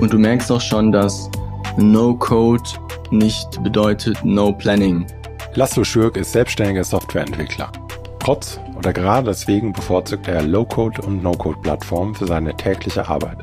Und 0.00 0.12
du 0.12 0.18
merkst 0.18 0.50
auch 0.52 0.60
schon, 0.60 0.92
dass 0.92 1.28
No-Code 1.76 2.62
nicht 3.10 3.62
bedeutet 3.62 4.24
No 4.24 4.52
Planning. 4.52 5.06
Laszlo 5.54 5.82
Schürk 5.82 6.16
ist 6.16 6.32
selbstständiger 6.32 6.84
Softwareentwickler. 6.84 7.72
Trotz 8.20 8.60
oder 8.76 8.92
gerade 8.92 9.26
deswegen 9.26 9.72
bevorzugt 9.72 10.28
er 10.28 10.42
Low-Code 10.42 11.02
und 11.02 11.22
No-Code-Plattformen 11.22 12.14
für 12.14 12.26
seine 12.26 12.56
tägliche 12.56 13.08
Arbeit. 13.08 13.38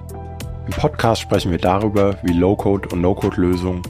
Im 0.66 0.74
Podcast 0.74 1.22
sprechen 1.22 1.52
wir 1.52 1.58
darüber, 1.58 2.18
wie 2.24 2.32
Low-Code 2.32 2.90
und 2.90 3.02
No-Code-Lösungen 3.02 3.82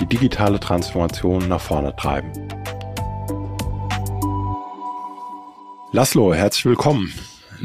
die 0.00 0.06
digitale 0.06 0.58
Transformation 0.58 1.46
nach 1.48 1.60
vorne 1.60 1.94
treiben. 1.94 2.32
Laszlo, 5.92 6.32
herzlich 6.32 6.64
willkommen. 6.64 7.12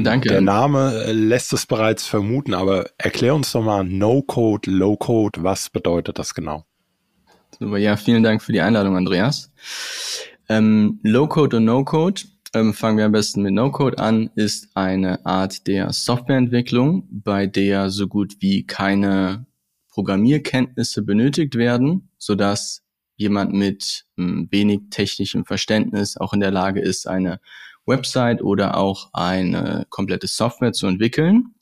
Danke. 0.04 0.28
Der 0.28 0.40
Name 0.40 1.04
äh, 1.04 1.12
lässt 1.12 1.52
es 1.52 1.66
bereits 1.66 2.06
vermuten, 2.06 2.54
aber 2.54 2.90
erklär 2.96 3.34
uns 3.34 3.52
doch 3.52 3.62
mal 3.62 3.84
No-Code, 3.84 4.70
Low-Code, 4.70 5.42
was 5.42 5.68
bedeutet 5.68 6.18
das 6.18 6.34
genau? 6.34 6.64
Super, 7.58 7.76
ja, 7.78 7.96
vielen 7.96 8.22
Dank 8.22 8.42
für 8.42 8.52
die 8.52 8.60
Einladung, 8.60 8.96
Andreas. 8.96 9.52
Ähm, 10.48 11.00
Low-Code 11.02 11.58
und 11.58 11.64
No-Code, 11.66 12.22
ähm, 12.54 12.72
fangen 12.72 12.98
wir 12.98 13.04
am 13.04 13.12
besten 13.12 13.42
mit 13.42 13.52
No-Code 13.52 13.98
an, 13.98 14.30
ist 14.34 14.68
eine 14.74 15.24
Art 15.26 15.66
der 15.66 15.92
Softwareentwicklung, 15.92 17.06
bei 17.10 17.46
der 17.46 17.90
so 17.90 18.08
gut 18.08 18.36
wie 18.40 18.66
keine 18.66 19.46
Programmierkenntnisse 19.90 21.02
benötigt 21.02 21.56
werden, 21.56 22.08
sodass 22.16 22.82
jemand 23.16 23.52
mit 23.52 24.06
ähm, 24.16 24.48
wenig 24.50 24.80
technischem 24.90 25.44
Verständnis 25.44 26.16
auch 26.16 26.32
in 26.32 26.40
der 26.40 26.50
Lage 26.50 26.80
ist, 26.80 27.06
eine 27.06 27.40
Website 27.90 28.42
oder 28.42 28.78
auch 28.78 29.10
eine 29.12 29.86
komplette 29.90 30.26
Software 30.26 30.72
zu 30.72 30.86
entwickeln. 30.86 31.54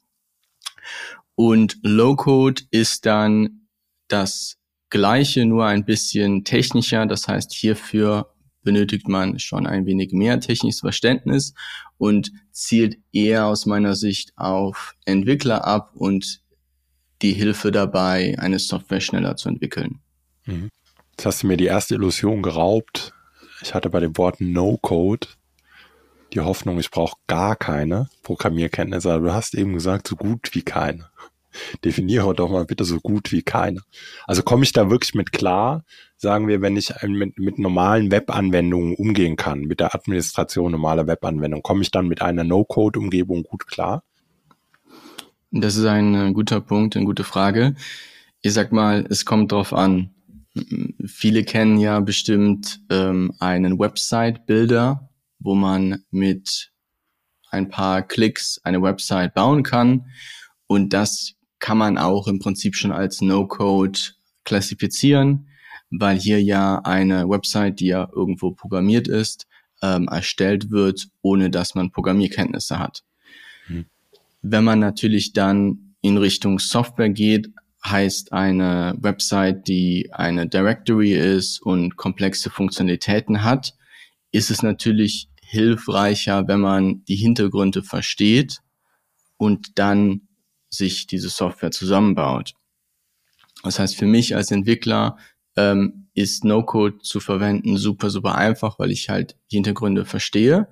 Und 1.35 1.79
Low-Code 1.83 2.63
ist 2.71 3.07
dann 3.07 3.69
das 4.09 4.57
gleiche, 4.91 5.45
nur 5.45 5.67
ein 5.67 5.85
bisschen 5.85 6.45
technischer. 6.45 7.07
Das 7.07 7.29
heißt, 7.29 7.53
hierfür 7.53 8.33
benötigt 8.63 9.09
man 9.09 9.39
schon 9.39 9.67
ein 9.67 9.87
wenig 9.87 10.13
mehr 10.13 10.41
technisches 10.41 10.81
Verständnis 10.81 11.55
und 11.97 12.31
zielt 12.53 12.99
eher 13.13 13.47
aus 13.47 13.67
meiner 13.67 13.97
Sicht 13.97 14.33
auf 14.37 14.95
Entwickler 15.05 15.65
ab 15.65 15.93
und 15.95 16.43
die 17.23 17.33
Hilfe 17.33 17.73
dabei, 17.73 18.37
eine 18.39 18.59
Software 18.59 19.01
schneller 19.01 19.37
zu 19.37 19.49
entwickeln. 19.49 20.01
Mhm. 20.45 20.71
Jetzt 21.13 21.27
hast 21.27 21.43
du 21.43 21.47
mir 21.49 21.57
die 21.57 21.67
erste 21.67 21.95
Illusion 21.95 22.43
geraubt. 22.43 23.13
Ich 23.63 23.75
hatte 23.75 23.91
bei 23.91 24.01
dem 24.01 24.17
Wort 24.17 24.41
No-Code 24.41 25.27
die 26.33 26.41
Hoffnung, 26.41 26.79
ich 26.79 26.91
brauche 26.91 27.17
gar 27.27 27.57
keine 27.57 28.09
Programmierkenntnisse, 28.23 29.13
aber 29.13 29.29
du 29.29 29.35
hast 29.35 29.55
eben 29.55 29.75
gesagt, 29.75 30.09
so 30.09 30.17
gut 30.17 30.51
wie 30.53 30.63
keine. 30.63 31.09
Definiere 31.85 32.35
doch 32.35 32.51
mal 32.51 32.65
bitte 32.65 32.85
so 32.85 33.01
gut 33.01 33.33
wie 33.33 33.43
keine. 33.43 33.81
Also 34.27 34.43
komme 34.43 34.65
ich 34.65 34.73
da 34.73 34.91
wirklich 34.91 35.15
mit 35.15 35.33
klar, 35.33 35.85
sagen 36.17 36.49
wir, 36.49 36.61
wenn 36.61 36.77
ich 36.77 36.93
mit, 37.03 37.39
mit 37.39 37.59
normalen 37.59 38.11
Webanwendungen 38.11 38.95
umgehen 38.95 39.37
kann, 39.37 39.63
mit 39.63 39.81
der 39.81 39.95
Administration 39.95 40.73
normaler 40.73 41.07
Webanwendungen, 41.07 41.63
komme 41.63 41.83
ich 41.83 41.91
dann 41.91 42.09
mit 42.09 42.21
einer 42.21 42.45
No-Code-Umgebung 42.45 43.45
gut 43.45 43.67
klar? 43.67 44.03
Das 45.51 45.77
ist 45.77 45.87
ein 45.87 46.15
äh, 46.15 46.33
guter 46.33 46.61
Punkt, 46.61 46.97
eine 46.97 47.07
gute 47.07 47.25
Frage. 47.25 47.75
Ich 48.43 48.53
sag 48.53 48.73
mal, 48.73 49.07
es 49.09 49.25
kommt 49.25 49.53
drauf 49.53 49.73
an. 49.73 50.11
Viele 51.07 51.45
kennen 51.45 51.79
ja 51.79 52.01
bestimmt 52.01 52.81
ähm, 52.91 53.33
einen 53.39 53.79
Website-Builder, 53.79 55.08
wo 55.39 55.55
man 55.55 56.05
mit 56.11 56.73
ein 57.51 57.69
paar 57.69 58.03
Klicks 58.03 58.61
eine 58.65 58.83
Website 58.83 59.35
bauen 59.35 59.63
kann. 59.63 60.07
Und 60.67 60.93
das 60.93 61.35
kann 61.59 61.79
man 61.79 61.99
auch 61.99 62.29
im 62.29 62.39
Prinzip 62.39 62.77
schon 62.77 62.93
als 62.93 63.21
No-Code 63.21 63.99
klassifizieren, 64.45 65.49
weil 65.91 66.19
hier 66.19 66.43
ja 66.43 66.81
eine 66.85 67.29
Website, 67.29 67.81
die 67.81 67.87
ja 67.87 68.09
irgendwo 68.15 68.53
programmiert 68.53 69.09
ist, 69.09 69.47
ähm, 69.83 70.09
erstellt 70.09 70.71
wird, 70.71 71.09
ohne 71.23 71.51
dass 71.51 71.75
man 71.75 71.91
Programmierkenntnisse 71.91 72.79
hat. 72.79 73.05
Mhm. 73.69 73.87
Wenn 74.43 74.65
man 74.65 74.79
natürlich 74.79 75.33
dann 75.33 75.95
in 76.01 76.17
Richtung 76.17 76.59
Software 76.59 77.11
geht, 77.11 77.51
heißt 77.85 78.33
eine 78.33 78.95
Website, 78.99 79.69
die 79.69 80.11
eine 80.13 80.49
Directory 80.49 81.15
ist 81.15 81.61
und 81.63 81.97
komplexe 81.97 82.51
Funktionalitäten 82.51 83.45
hat, 83.45 83.75
ist 84.33 84.51
es 84.51 84.63
natürlich 84.63 85.28
hilfreicher, 85.49 86.47
wenn 86.47 86.61
man 86.61 87.05
die 87.07 87.17
Hintergründe 87.17 87.83
versteht 87.83 88.59
und 89.39 89.79
dann 89.79 90.29
sich 90.69 91.07
diese 91.07 91.31
Software 91.31 91.71
zusammenbaut. 91.71 92.53
Das 93.63 93.79
heißt, 93.79 93.97
für 93.97 94.07
mich 94.07 94.37
als 94.37 94.51
Entwickler 94.51 95.17
ähm, 95.57 96.09
ist 96.13 96.45
No-Code 96.45 96.99
zu 96.99 97.21
verwenden 97.21 97.79
super, 97.79 98.11
super 98.11 98.35
einfach, 98.35 98.79
weil 98.79 98.91
ich 98.91 99.09
halt 99.09 99.37
die 99.51 99.57
Hintergründe 99.57 100.05
verstehe. 100.05 100.69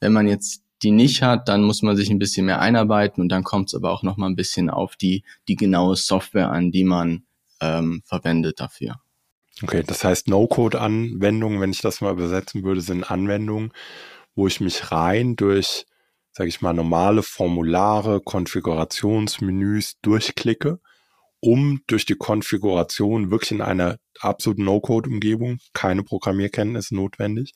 Wenn 0.00 0.12
man 0.12 0.28
jetzt 0.28 0.64
die 0.82 0.90
nicht 0.90 1.22
hat, 1.22 1.48
dann 1.48 1.62
muss 1.62 1.80
man 1.80 1.96
sich 1.96 2.10
ein 2.10 2.18
bisschen 2.18 2.44
mehr 2.44 2.60
einarbeiten 2.60 3.22
und 3.22 3.30
dann 3.30 3.42
kommt 3.42 3.68
es 3.68 3.74
aber 3.74 3.90
auch 3.90 4.02
noch 4.02 4.18
mal 4.18 4.26
ein 4.26 4.36
bisschen 4.36 4.68
auf 4.68 4.96
die, 4.96 5.24
die 5.48 5.56
genaue 5.56 5.96
Software 5.96 6.50
an, 6.50 6.72
die 6.72 6.84
man 6.84 7.24
ähm, 7.60 8.02
verwendet 8.04 8.60
dafür. 8.60 9.00
Okay, 9.62 9.82
das 9.86 10.04
heißt 10.04 10.28
No-Code-Anwendungen, 10.28 11.60
wenn 11.60 11.70
ich 11.72 11.82
das 11.82 12.00
mal 12.00 12.12
übersetzen 12.12 12.64
würde, 12.64 12.80
sind 12.80 13.10
Anwendungen, 13.10 13.72
wo 14.34 14.46
ich 14.46 14.60
mich 14.60 14.90
rein 14.92 15.36
durch, 15.36 15.86
sage 16.32 16.48
ich 16.48 16.62
mal, 16.62 16.72
normale 16.72 17.22
Formulare, 17.22 18.20
Konfigurationsmenüs 18.22 19.98
durchklicke, 20.02 20.80
um 21.40 21.82
durch 21.88 22.06
die 22.06 22.14
Konfiguration 22.16 23.30
wirklich 23.30 23.52
in 23.52 23.62
einer 23.62 23.98
absoluten 24.20 24.64
No-Code-Umgebung, 24.64 25.58
keine 25.74 26.04
Programmierkenntnis 26.04 26.90
notwendig, 26.90 27.52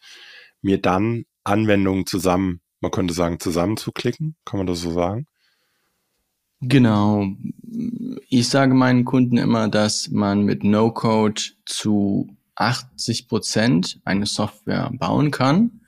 mir 0.63 0.81
dann 0.81 1.25
Anwendungen 1.45 2.07
zusammen, 2.07 2.61
man 2.81 2.91
könnte 2.91 3.15
sagen, 3.15 3.41
zusammenzuklicken, 3.41 4.37
kann 4.45 4.59
man 4.59 4.67
das 4.67 4.81
so 4.81 4.93
sagen? 4.93 5.27
Genau. 6.69 7.27
Ich 8.29 8.49
sage 8.49 8.75
meinen 8.75 9.05
Kunden 9.05 9.37
immer, 9.37 9.69
dass 9.69 10.09
man 10.11 10.43
mit 10.43 10.65
No-Code 10.65 11.43
zu 11.67 12.29
80 12.55 13.29
Prozent 13.29 14.01
eine 14.05 14.27
Software 14.27 14.91
bauen 14.95 15.31
kann. 15.31 15.81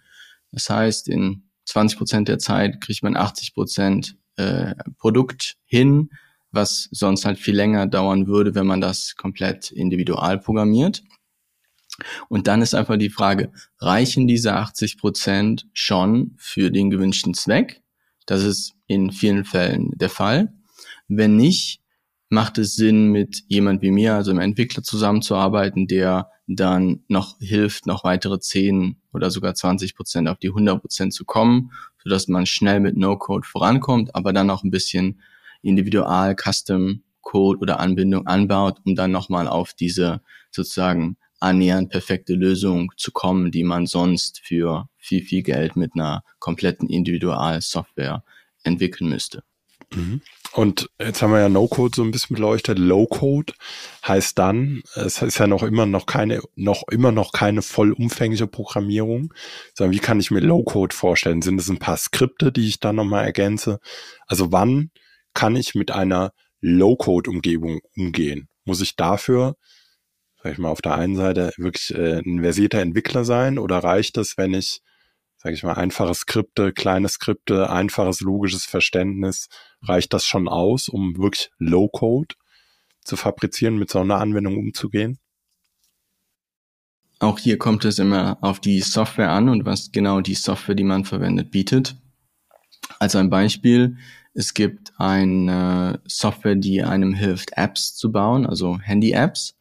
Das 0.52 0.68
heißt, 0.68 1.08
in 1.08 1.44
20 1.64 1.98
Prozent 1.98 2.28
der 2.28 2.38
Zeit 2.38 2.80
kriegt 2.80 3.02
man 3.02 3.16
80 3.16 3.54
Prozent 3.54 4.16
äh, 4.36 4.74
Produkt 4.98 5.56
hin, 5.64 6.10
was 6.50 6.88
sonst 6.90 7.24
halt 7.24 7.38
viel 7.38 7.56
länger 7.56 7.86
dauern 7.86 8.26
würde, 8.26 8.54
wenn 8.54 8.66
man 8.66 8.80
das 8.80 9.16
komplett 9.16 9.70
individual 9.70 10.38
programmiert. 10.38 11.02
Und 12.28 12.46
dann 12.48 12.60
ist 12.60 12.74
einfach 12.74 12.98
die 12.98 13.10
Frage, 13.10 13.50
reichen 13.78 14.26
diese 14.26 14.54
80 14.54 14.98
Prozent 14.98 15.66
schon 15.72 16.34
für 16.36 16.70
den 16.70 16.90
gewünschten 16.90 17.32
Zweck? 17.32 17.80
Das 18.26 18.42
ist 18.42 18.74
in 18.86 19.12
vielen 19.12 19.44
Fällen 19.44 19.92
der 19.94 20.10
Fall. 20.10 20.52
Wenn 21.08 21.36
nicht, 21.36 21.80
macht 22.28 22.58
es 22.58 22.74
Sinn, 22.74 23.08
mit 23.12 23.44
jemand 23.48 23.82
wie 23.82 23.90
mir, 23.90 24.14
also 24.14 24.30
einem 24.30 24.40
Entwickler 24.40 24.82
zusammenzuarbeiten, 24.82 25.86
der 25.86 26.30
dann 26.46 27.04
noch 27.08 27.38
hilft, 27.38 27.86
noch 27.86 28.04
weitere 28.04 28.38
10 28.38 28.96
oder 29.12 29.30
sogar 29.30 29.54
20 29.54 29.94
Prozent 29.94 30.28
auf 30.28 30.38
die 30.38 30.48
100 30.48 30.80
Prozent 30.80 31.14
zu 31.14 31.24
kommen, 31.24 31.72
sodass 32.02 32.28
man 32.28 32.46
schnell 32.46 32.80
mit 32.80 32.96
No-Code 32.96 33.46
vorankommt, 33.46 34.14
aber 34.14 34.32
dann 34.32 34.50
auch 34.50 34.62
ein 34.62 34.70
bisschen 34.70 35.20
individual 35.62 36.36
Custom 36.36 37.02
Code 37.20 37.58
oder 37.58 37.80
Anbindung 37.80 38.26
anbaut, 38.26 38.78
um 38.84 38.94
dann 38.94 39.10
nochmal 39.10 39.48
auf 39.48 39.74
diese 39.74 40.20
sozusagen 40.52 41.16
annähernd 41.40 41.90
perfekte 41.90 42.34
Lösung 42.34 42.92
zu 42.96 43.10
kommen, 43.10 43.50
die 43.50 43.64
man 43.64 43.86
sonst 43.86 44.40
für 44.44 44.88
viel, 44.96 45.22
viel 45.22 45.42
Geld 45.42 45.76
mit 45.76 45.92
einer 45.94 46.22
kompletten 46.38 46.88
Individual-Software 46.88 48.24
entwickeln 48.62 49.10
müsste. 49.10 49.42
Mhm. 49.94 50.20
Und 50.52 50.88
jetzt 50.98 51.22
haben 51.22 51.32
wir 51.32 51.40
ja 51.40 51.48
No-Code 51.48 51.94
so 51.94 52.02
ein 52.02 52.10
bisschen 52.10 52.36
beleuchtet. 52.36 52.78
Low-Code 52.78 53.52
heißt 54.06 54.38
dann, 54.38 54.82
es 54.94 55.20
ist 55.20 55.38
ja 55.38 55.46
noch 55.46 55.62
immer 55.62 55.86
noch 55.86 56.06
keine, 56.06 56.40
noch 56.54 56.84
immer 56.90 57.12
noch 57.12 57.32
keine 57.32 57.62
vollumfängliche 57.62 58.46
Programmierung, 58.46 59.32
sondern 59.74 59.94
wie 59.94 60.00
kann 60.00 60.18
ich 60.18 60.30
mir 60.30 60.40
Low-Code 60.40 60.94
vorstellen? 60.94 61.42
Sind 61.42 61.60
es 61.60 61.68
ein 61.68 61.78
paar 61.78 61.96
Skripte, 61.96 62.52
die 62.52 62.68
ich 62.68 62.80
dann 62.80 62.96
nochmal 62.96 63.24
ergänze? 63.24 63.78
Also 64.26 64.50
wann 64.50 64.90
kann 65.34 65.56
ich 65.56 65.74
mit 65.74 65.90
einer 65.90 66.32
Low-Code-Umgebung 66.60 67.80
umgehen? 67.96 68.48
Muss 68.64 68.80
ich 68.80 68.96
dafür, 68.96 69.56
sag 70.42 70.52
ich 70.52 70.58
mal, 70.58 70.70
auf 70.70 70.82
der 70.82 70.94
einen 70.94 71.16
Seite 71.16 71.52
wirklich 71.58 71.94
äh, 71.94 72.20
ein 72.20 72.40
versierter 72.40 72.80
Entwickler 72.80 73.24
sein 73.24 73.58
oder 73.58 73.78
reicht 73.78 74.16
es, 74.16 74.38
wenn 74.38 74.54
ich 74.54 74.80
sage 75.46 75.54
ich 75.54 75.62
mal, 75.62 75.74
einfache 75.74 76.12
Skripte, 76.12 76.72
kleine 76.72 77.08
Skripte, 77.08 77.70
einfaches 77.70 78.20
logisches 78.20 78.64
Verständnis, 78.64 79.48
reicht 79.80 80.12
das 80.12 80.24
schon 80.24 80.48
aus, 80.48 80.88
um 80.88 81.16
wirklich 81.18 81.52
Low-Code 81.58 82.34
zu 83.04 83.14
fabrizieren, 83.14 83.78
mit 83.78 83.88
so 83.88 84.00
einer 84.00 84.18
Anwendung 84.18 84.56
umzugehen? 84.56 85.20
Auch 87.20 87.38
hier 87.38 87.58
kommt 87.58 87.84
es 87.84 88.00
immer 88.00 88.38
auf 88.40 88.58
die 88.58 88.80
Software 88.80 89.30
an 89.30 89.48
und 89.48 89.64
was 89.64 89.92
genau 89.92 90.20
die 90.20 90.34
Software, 90.34 90.74
die 90.74 90.82
man 90.82 91.04
verwendet, 91.04 91.52
bietet. 91.52 91.94
Als 92.98 93.14
ein 93.14 93.30
Beispiel, 93.30 93.98
Es 94.34 94.52
gibt 94.52 94.92
eine 94.98 96.00
Software, 96.06 96.56
die 96.56 96.82
einem 96.82 97.14
hilft, 97.14 97.52
Apps 97.52 97.94
zu 97.94 98.10
bauen, 98.10 98.44
also 98.46 98.80
Handy-Apps, 98.80 99.56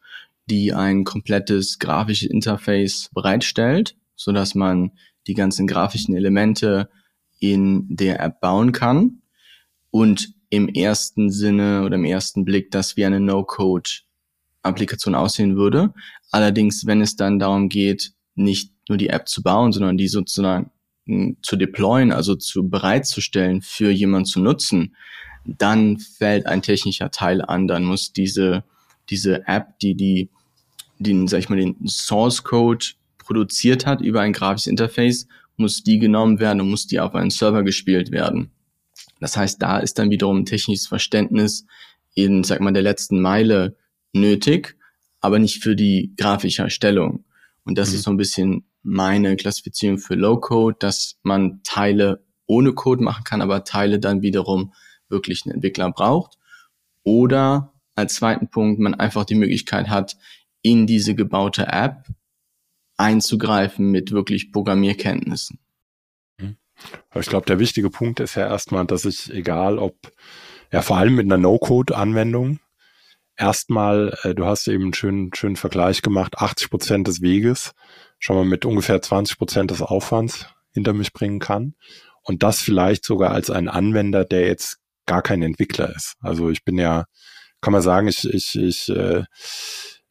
die 0.50 0.74
ein 0.74 1.04
komplettes 1.04 1.78
grafisches 1.78 2.28
Interface 2.28 3.08
bereitstellt, 3.14 3.96
so 4.16 4.32
dass 4.32 4.56
man 4.56 4.90
die 5.26 5.34
ganzen 5.34 5.66
grafischen 5.66 6.16
Elemente 6.16 6.88
in 7.38 7.86
der 7.88 8.20
App 8.20 8.40
bauen 8.40 8.72
kann 8.72 9.22
und 9.90 10.34
im 10.50 10.68
ersten 10.68 11.30
Sinne 11.30 11.82
oder 11.84 11.96
im 11.96 12.04
ersten 12.04 12.44
Blick 12.44 12.70
das 12.70 12.96
wie 12.96 13.04
eine 13.04 13.20
No-Code-Applikation 13.20 15.14
aussehen 15.14 15.56
würde. 15.56 15.92
Allerdings, 16.30 16.86
wenn 16.86 17.00
es 17.00 17.16
dann 17.16 17.38
darum 17.38 17.68
geht, 17.68 18.12
nicht 18.34 18.72
nur 18.88 18.98
die 18.98 19.08
App 19.08 19.28
zu 19.28 19.42
bauen, 19.42 19.72
sondern 19.72 19.96
die 19.96 20.08
sozusagen 20.08 20.70
hm, 21.06 21.36
zu 21.42 21.56
deployen, 21.56 22.12
also 22.12 22.36
zu 22.36 22.68
bereitzustellen, 22.68 23.62
für 23.62 23.90
jemanden 23.90 24.26
zu 24.26 24.40
nutzen, 24.40 24.94
dann 25.44 25.98
fällt 25.98 26.46
ein 26.46 26.62
technischer 26.62 27.10
Teil 27.10 27.42
an. 27.42 27.66
Dann 27.66 27.84
muss 27.84 28.12
diese, 28.12 28.64
diese 29.10 29.46
App, 29.46 29.78
die 29.80 29.94
die, 29.94 30.30
den, 30.98 31.28
sag 31.28 31.38
ich 31.38 31.48
mal, 31.48 31.58
den 31.58 31.76
Source 31.86 32.44
Code 32.44 32.86
produziert 33.26 33.84
hat 33.84 34.00
über 34.00 34.20
ein 34.22 34.32
grafisches 34.32 34.68
Interface, 34.68 35.26
muss 35.56 35.82
die 35.82 35.98
genommen 35.98 36.38
werden 36.38 36.60
und 36.60 36.70
muss 36.70 36.86
die 36.86 37.00
auf 37.00 37.14
einen 37.14 37.30
Server 37.30 37.62
gespielt 37.62 38.10
werden. 38.10 38.50
Das 39.20 39.36
heißt, 39.36 39.60
da 39.60 39.78
ist 39.78 39.98
dann 39.98 40.10
wiederum 40.10 40.44
technisches 40.44 40.86
Verständnis 40.86 41.66
in, 42.14 42.44
sag 42.44 42.60
mal, 42.60 42.72
der 42.72 42.82
letzten 42.82 43.20
Meile 43.20 43.76
nötig, 44.12 44.76
aber 45.20 45.38
nicht 45.38 45.62
für 45.62 45.76
die 45.76 46.12
grafische 46.16 46.62
Erstellung. 46.62 47.24
Und 47.64 47.78
das 47.78 47.90
mhm. 47.90 47.94
ist 47.96 48.02
so 48.02 48.10
ein 48.10 48.16
bisschen 48.16 48.64
meine 48.82 49.36
Klassifizierung 49.36 49.98
für 49.98 50.14
Low-Code, 50.14 50.76
dass 50.78 51.18
man 51.22 51.60
Teile 51.64 52.24
ohne 52.46 52.72
Code 52.72 53.02
machen 53.02 53.24
kann, 53.24 53.42
aber 53.42 53.64
Teile 53.64 53.98
dann 53.98 54.22
wiederum 54.22 54.72
wirklich 55.08 55.44
einen 55.44 55.56
Entwickler 55.56 55.90
braucht. 55.90 56.38
Oder 57.02 57.72
als 57.94 58.14
zweiten 58.16 58.48
Punkt, 58.48 58.78
man 58.78 58.94
einfach 58.94 59.24
die 59.24 59.34
Möglichkeit 59.34 59.88
hat, 59.88 60.16
in 60.62 60.86
diese 60.86 61.14
gebaute 61.14 61.66
App 61.66 62.06
einzugreifen 62.96 63.90
mit 63.90 64.12
wirklich 64.12 64.52
Programmierkenntnissen. 64.52 65.58
Ich 67.14 67.28
glaube, 67.28 67.46
der 67.46 67.58
wichtige 67.58 67.90
Punkt 67.90 68.20
ist 68.20 68.34
ja 68.34 68.46
erstmal, 68.46 68.86
dass 68.86 69.04
ich, 69.04 69.32
egal 69.32 69.78
ob, 69.78 69.96
ja, 70.72 70.82
vor 70.82 70.98
allem 70.98 71.14
mit 71.14 71.24
einer 71.24 71.38
No-Code-Anwendung, 71.38 72.60
erstmal, 73.36 74.16
äh, 74.22 74.34
du 74.34 74.44
hast 74.44 74.68
eben 74.68 74.84
einen 74.84 74.94
schönen, 74.94 75.30
schönen 75.34 75.56
Vergleich 75.56 76.02
gemacht, 76.02 76.38
80 76.38 76.70
Prozent 76.70 77.08
des 77.08 77.22
Weges 77.22 77.72
schon 78.18 78.36
mal 78.36 78.44
mit 78.44 78.64
ungefähr 78.64 79.00
20 79.00 79.38
Prozent 79.38 79.70
des 79.70 79.82
Aufwands 79.82 80.46
hinter 80.72 80.92
mich 80.92 81.12
bringen 81.12 81.38
kann. 81.38 81.74
Und 82.22 82.42
das 82.42 82.60
vielleicht 82.60 83.04
sogar 83.04 83.30
als 83.30 83.50
ein 83.50 83.68
Anwender, 83.68 84.24
der 84.24 84.46
jetzt 84.46 84.78
gar 85.06 85.22
kein 85.22 85.42
Entwickler 85.42 85.94
ist. 85.94 86.16
Also 86.20 86.50
ich 86.50 86.64
bin 86.64 86.76
ja, 86.78 87.04
kann 87.60 87.72
man 87.72 87.82
sagen, 87.82 88.08
ich, 88.08 88.24
ich, 88.24 88.56
ich, 88.56 88.88
äh, 88.88 89.24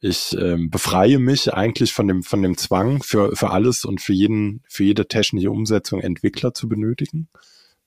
ich 0.05 0.37
äh, 0.37 0.55
befreie 0.59 1.17
mich 1.17 1.51
eigentlich 1.53 1.91
von 1.91 2.07
dem, 2.07 2.21
von 2.21 2.43
dem 2.43 2.57
Zwang 2.57 3.01
für, 3.01 3.35
für 3.35 3.49
alles 3.49 3.85
und 3.85 4.01
für 4.01 4.13
jeden, 4.13 4.61
für 4.67 4.83
jede 4.83 5.07
technische 5.07 5.49
Umsetzung 5.49 5.99
Entwickler 5.99 6.53
zu 6.53 6.69
benötigen. 6.69 7.27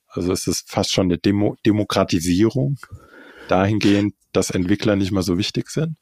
Also 0.09 0.33
es 0.33 0.49
ist 0.49 0.69
fast 0.69 0.93
schon 0.93 1.07
eine 1.07 1.19
Demo 1.19 1.57
Demokratisierung 1.65 2.79
dahingehend, 3.47 4.15
dass 4.33 4.51
Entwickler 4.51 4.97
nicht 4.97 5.13
mehr 5.13 5.23
so 5.23 5.39
wichtig 5.39 5.71
sind. 5.71 5.97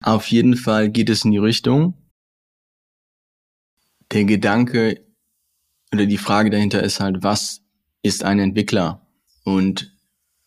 Auf 0.00 0.28
jeden 0.28 0.56
Fall 0.56 0.90
geht 0.90 1.10
es 1.10 1.24
in 1.24 1.32
die 1.32 1.38
Richtung. 1.38 1.94
Der 4.12 4.24
Gedanke 4.24 5.04
oder 5.92 6.06
die 6.06 6.18
Frage 6.18 6.50
dahinter 6.50 6.84
ist 6.84 7.00
halt, 7.00 7.24
was 7.24 7.62
ist 8.02 8.22
ein 8.22 8.38
Entwickler? 8.38 9.06
Und 9.42 9.97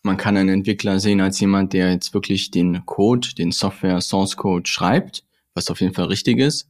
man 0.02 0.16
kann 0.16 0.36
einen 0.36 0.48
Entwickler 0.48 0.98
sehen 0.98 1.20
als 1.20 1.38
jemand, 1.40 1.72
der 1.72 1.92
jetzt 1.92 2.12
wirklich 2.12 2.50
den 2.50 2.84
Code, 2.86 3.28
den 3.38 3.52
Software 3.52 4.00
Source 4.00 4.36
Code 4.36 4.68
schreibt, 4.68 5.24
was 5.54 5.70
auf 5.70 5.80
jeden 5.80 5.94
Fall 5.94 6.06
richtig 6.06 6.38
ist. 6.38 6.68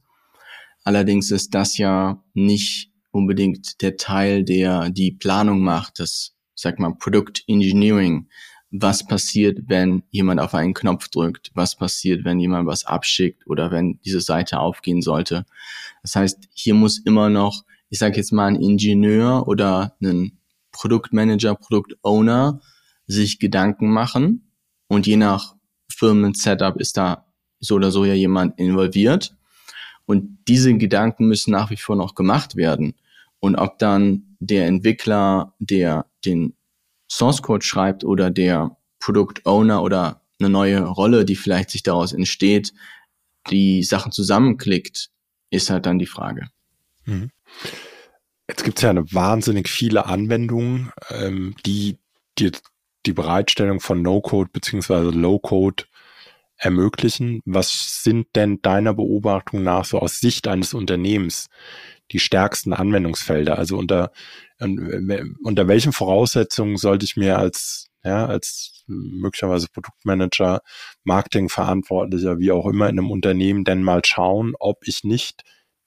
Allerdings 0.83 1.31
ist 1.31 1.53
das 1.55 1.77
ja 1.77 2.21
nicht 2.33 2.91
unbedingt 3.11 3.81
der 3.81 3.97
Teil, 3.97 4.43
der 4.43 4.89
die 4.89 5.11
Planung 5.11 5.61
macht, 5.61 5.99
das, 5.99 6.35
sag 6.55 6.79
mal, 6.79 6.93
Product 6.95 7.43
Engineering. 7.47 8.27
Was 8.69 9.05
passiert, 9.05 9.59
wenn 9.67 10.03
jemand 10.09 10.39
auf 10.39 10.55
einen 10.55 10.73
Knopf 10.73 11.07
drückt? 11.09 11.51
Was 11.53 11.75
passiert, 11.75 12.25
wenn 12.25 12.39
jemand 12.39 12.67
was 12.67 12.85
abschickt 12.85 13.45
oder 13.47 13.71
wenn 13.71 13.99
diese 14.03 14.19
Seite 14.19 14.59
aufgehen 14.59 15.01
sollte? 15.01 15.45
Das 16.01 16.15
heißt, 16.15 16.49
hier 16.53 16.73
muss 16.73 16.97
immer 16.99 17.29
noch, 17.29 17.63
ich 17.89 17.99
sage 17.99 18.17
jetzt 18.17 18.33
mal, 18.33 18.47
ein 18.47 18.55
Ingenieur 18.55 19.47
oder 19.47 19.95
ein 20.01 20.39
Produktmanager, 20.71 21.53
Produktowner 21.55 22.59
sich 23.07 23.39
Gedanken 23.39 23.89
machen 23.89 24.51
und 24.87 25.07
je 25.07 25.17
nach 25.17 25.55
Firmen-Setup 25.91 26.77
ist 26.77 26.97
da 26.97 27.25
so 27.59 27.75
oder 27.75 27.91
so 27.91 28.05
ja 28.05 28.13
jemand 28.13 28.57
involviert 28.59 29.35
und 30.05 30.39
diese 30.47 30.73
Gedanken 30.75 31.27
müssen 31.27 31.51
nach 31.51 31.69
wie 31.69 31.77
vor 31.77 31.95
noch 31.95 32.15
gemacht 32.15 32.55
werden 32.55 32.95
und 33.39 33.55
ob 33.55 33.77
dann 33.79 34.37
der 34.39 34.67
Entwickler, 34.67 35.53
der 35.59 36.05
den 36.25 36.55
Source 37.09 37.41
Code 37.41 37.65
schreibt 37.65 38.03
oder 38.03 38.31
der 38.31 38.77
Product 38.99 39.41
Owner 39.43 39.83
oder 39.83 40.21
eine 40.39 40.49
neue 40.49 40.81
Rolle, 40.81 41.25
die 41.25 41.35
vielleicht 41.35 41.69
sich 41.69 41.83
daraus 41.83 42.13
entsteht, 42.13 42.73
die 43.49 43.83
Sachen 43.83 44.11
zusammenklickt, 44.11 45.09
ist 45.49 45.69
halt 45.69 45.85
dann 45.85 45.99
die 45.99 46.05
Frage. 46.05 46.49
Mhm. 47.05 47.29
Jetzt 48.47 48.63
gibt 48.63 48.77
es 48.77 48.83
ja 48.83 48.89
eine 48.89 49.11
wahnsinnig 49.11 49.69
viele 49.69 50.05
Anwendungen, 50.05 50.91
ähm, 51.09 51.55
die 51.65 51.97
dir 52.37 52.51
die 53.05 53.13
Bereitstellung 53.13 53.79
von 53.79 54.01
No-Code 54.01 54.49
beziehungsweise 54.51 55.09
Low-Code 55.09 55.85
ermöglichen. 56.57 57.41
Was 57.45 58.03
sind 58.03 58.27
denn 58.35 58.61
deiner 58.61 58.93
Beobachtung 58.93 59.63
nach 59.63 59.85
so 59.85 59.99
aus 59.99 60.19
Sicht 60.19 60.47
eines 60.47 60.73
Unternehmens 60.73 61.49
die 62.11 62.19
stärksten 62.19 62.73
Anwendungsfelder? 62.73 63.57
Also 63.57 63.77
unter, 63.77 64.11
unter 64.59 65.67
welchen 65.67 65.91
Voraussetzungen 65.91 66.77
sollte 66.77 67.05
ich 67.05 67.17
mir 67.17 67.37
als, 67.37 67.89
ja, 68.03 68.25
als 68.25 68.83
möglicherweise 68.87 69.67
Produktmanager, 69.69 70.61
Marketingverantwortlicher, 71.03 72.39
wie 72.39 72.51
auch 72.51 72.65
immer 72.65 72.89
in 72.89 72.99
einem 72.99 73.11
Unternehmen 73.11 73.63
denn 73.63 73.83
mal 73.83 74.01
schauen, 74.05 74.53
ob 74.59 74.87
ich 74.87 75.03
nicht 75.03 75.43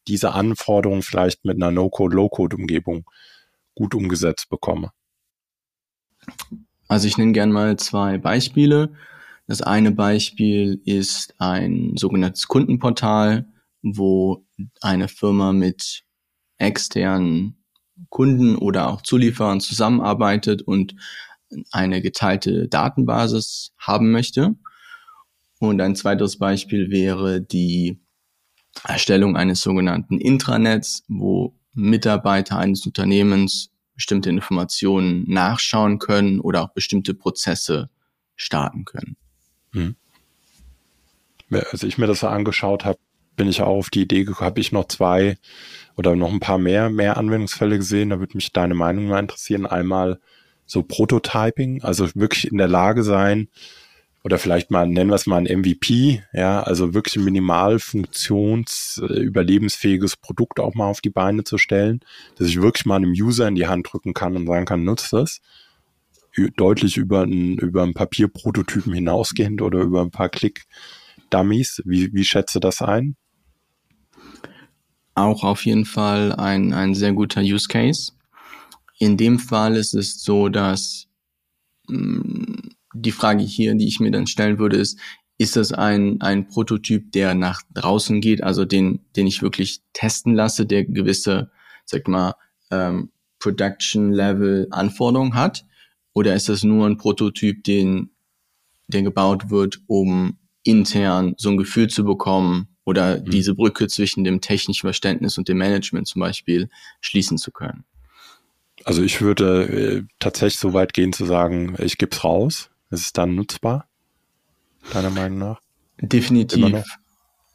diese 0.08 0.32
Anforderungen 0.32 1.02
vielleicht 1.02 1.44
mit 1.44 1.56
einer 1.56 1.70
No-Code, 1.70 2.16
Low-Code-Umgebung 2.16 3.04
gut 3.74 3.94
umgesetzt 3.94 4.48
bekomme? 4.48 4.92
Also 6.88 7.08
ich 7.08 7.18
nenne 7.18 7.32
gern 7.32 7.50
mal 7.52 7.76
zwei 7.76 8.18
Beispiele. 8.18 8.92
Das 9.46 9.62
eine 9.62 9.92
Beispiel 9.92 10.80
ist 10.84 11.34
ein 11.38 11.92
sogenanntes 11.96 12.48
Kundenportal, 12.48 13.46
wo 13.82 14.44
eine 14.80 15.08
Firma 15.08 15.52
mit 15.52 16.04
externen 16.58 17.64
Kunden 18.08 18.56
oder 18.56 18.88
auch 18.88 19.02
Zulieferern 19.02 19.60
zusammenarbeitet 19.60 20.62
und 20.62 20.94
eine 21.70 22.02
geteilte 22.02 22.68
Datenbasis 22.68 23.72
haben 23.78 24.10
möchte. 24.10 24.56
Und 25.58 25.80
ein 25.80 25.96
zweites 25.96 26.38
Beispiel 26.38 26.90
wäre 26.90 27.40
die 27.40 28.00
Erstellung 28.84 29.36
eines 29.36 29.60
sogenannten 29.60 30.18
Intranets, 30.18 31.04
wo 31.08 31.58
Mitarbeiter 31.72 32.58
eines 32.58 32.84
Unternehmens 32.84 33.70
bestimmte 33.96 34.30
Informationen 34.30 35.24
nachschauen 35.28 35.98
können 35.98 36.40
oder 36.40 36.62
auch 36.62 36.68
bestimmte 36.68 37.14
Prozesse 37.14 37.90
starten 38.36 38.84
können. 38.84 39.16
Hm. 39.72 39.96
Als 41.50 41.82
ich 41.82 41.98
mir 41.98 42.06
das 42.06 42.20
so 42.20 42.28
angeschaut 42.28 42.84
habe, 42.84 42.98
bin 43.36 43.48
ich 43.48 43.62
auch 43.62 43.76
auf 43.76 43.90
die 43.90 44.02
Idee 44.02 44.24
gekommen, 44.24 44.46
habe 44.46 44.60
ich 44.60 44.72
noch 44.72 44.88
zwei 44.88 45.38
oder 45.96 46.14
noch 46.16 46.32
ein 46.32 46.40
paar 46.40 46.58
mehr, 46.58 46.90
mehr 46.90 47.16
Anwendungsfälle 47.16 47.76
gesehen. 47.76 48.10
Da 48.10 48.18
würde 48.18 48.36
mich 48.36 48.52
deine 48.52 48.74
Meinung 48.74 49.08
mal 49.08 49.20
interessieren. 49.20 49.66
Einmal 49.66 50.20
so 50.66 50.82
Prototyping, 50.82 51.82
also 51.82 52.08
wirklich 52.14 52.50
in 52.50 52.58
der 52.58 52.68
Lage 52.68 53.02
sein, 53.02 53.48
oder 54.26 54.40
vielleicht 54.40 54.72
mal 54.72 54.88
nennen 54.88 55.08
wir 55.08 55.14
es 55.14 55.28
mal 55.28 55.36
ein 55.36 55.60
MVP, 55.60 56.20
ja, 56.32 56.60
also 56.60 56.94
wirklich 56.94 57.14
ein 57.14 57.22
minimal 57.22 57.78
funktions, 57.78 59.00
äh, 59.08 59.20
überlebensfähiges 59.20 60.16
Produkt 60.16 60.58
auch 60.58 60.74
mal 60.74 60.88
auf 60.88 61.00
die 61.00 61.10
Beine 61.10 61.44
zu 61.44 61.58
stellen, 61.58 62.00
dass 62.34 62.48
ich 62.48 62.60
wirklich 62.60 62.86
mal 62.86 62.96
einem 62.96 63.12
User 63.12 63.46
in 63.46 63.54
die 63.54 63.68
Hand 63.68 63.86
drücken 63.88 64.14
kann 64.14 64.34
und 64.34 64.48
sagen 64.48 64.64
kann, 64.64 64.82
nutzt 64.82 65.12
das. 65.12 65.40
Deutlich 66.56 66.96
über 66.96 67.22
ein, 67.22 67.56
über 67.58 67.84
ein 67.84 67.94
Papierprototypen 67.94 68.92
hinausgehend 68.92 69.62
oder 69.62 69.82
über 69.82 70.02
ein 70.02 70.10
paar 70.10 70.28
Klick-Dummies. 70.28 71.82
Wie, 71.84 72.12
wie 72.12 72.24
schätze 72.24 72.58
das 72.58 72.82
ein? 72.82 73.14
Auch 75.14 75.44
auf 75.44 75.64
jeden 75.64 75.84
Fall 75.84 76.32
ein, 76.32 76.74
ein 76.74 76.96
sehr 76.96 77.12
guter 77.12 77.42
Use 77.42 77.68
Case. 77.68 78.10
In 78.98 79.16
dem 79.16 79.38
Fall 79.38 79.76
ist 79.76 79.94
es 79.94 80.20
so, 80.20 80.48
dass 80.48 81.06
mh, 81.86 82.22
mm, 82.22 82.75
die 83.02 83.12
Frage 83.12 83.42
hier, 83.42 83.74
die 83.74 83.86
ich 83.86 84.00
mir 84.00 84.10
dann 84.10 84.26
stellen 84.26 84.58
würde, 84.58 84.76
ist, 84.76 84.98
ist 85.38 85.56
das 85.56 85.72
ein, 85.72 86.20
ein 86.20 86.48
Prototyp, 86.48 87.12
der 87.12 87.34
nach 87.34 87.62
draußen 87.74 88.20
geht, 88.20 88.42
also 88.42 88.64
den, 88.64 89.00
den 89.16 89.26
ich 89.26 89.42
wirklich 89.42 89.80
testen 89.92 90.34
lasse, 90.34 90.64
der 90.66 90.84
gewisse, 90.84 91.50
sag 91.84 92.08
mal, 92.08 92.34
ähm, 92.70 93.10
Production-Level-Anforderungen 93.38 95.34
hat? 95.34 95.66
Oder 96.14 96.34
ist 96.34 96.48
das 96.48 96.64
nur 96.64 96.86
ein 96.86 96.96
Prototyp, 96.96 97.62
den, 97.64 98.10
der 98.86 99.02
gebaut 99.02 99.50
wird, 99.50 99.82
um 99.86 100.38
intern 100.62 101.34
so 101.36 101.50
ein 101.50 101.58
Gefühl 101.58 101.88
zu 101.88 102.04
bekommen 102.04 102.68
oder 102.84 103.20
mhm. 103.20 103.30
diese 103.30 103.54
Brücke 103.54 103.88
zwischen 103.88 104.24
dem 104.24 104.40
technischen 104.40 104.86
Verständnis 104.86 105.36
und 105.36 105.48
dem 105.48 105.58
Management 105.58 106.08
zum 106.08 106.20
Beispiel 106.20 106.70
schließen 107.00 107.36
zu 107.36 107.52
können? 107.52 107.84
Also 108.84 109.02
ich 109.02 109.20
würde 109.20 109.62
äh, 109.64 110.02
tatsächlich 110.18 110.58
so 110.58 110.72
weit 110.72 110.92
gehen 110.92 111.12
zu 111.12 111.26
sagen, 111.26 111.76
ich 111.78 111.98
gebe 111.98 112.14
es 112.14 112.24
raus. 112.24 112.70
Ist 112.90 113.00
es 113.00 113.12
dann 113.12 113.34
nutzbar? 113.34 113.88
Deiner 114.92 115.10
Meinung 115.10 115.38
nach? 115.38 115.60
Definitiv. 116.00 116.84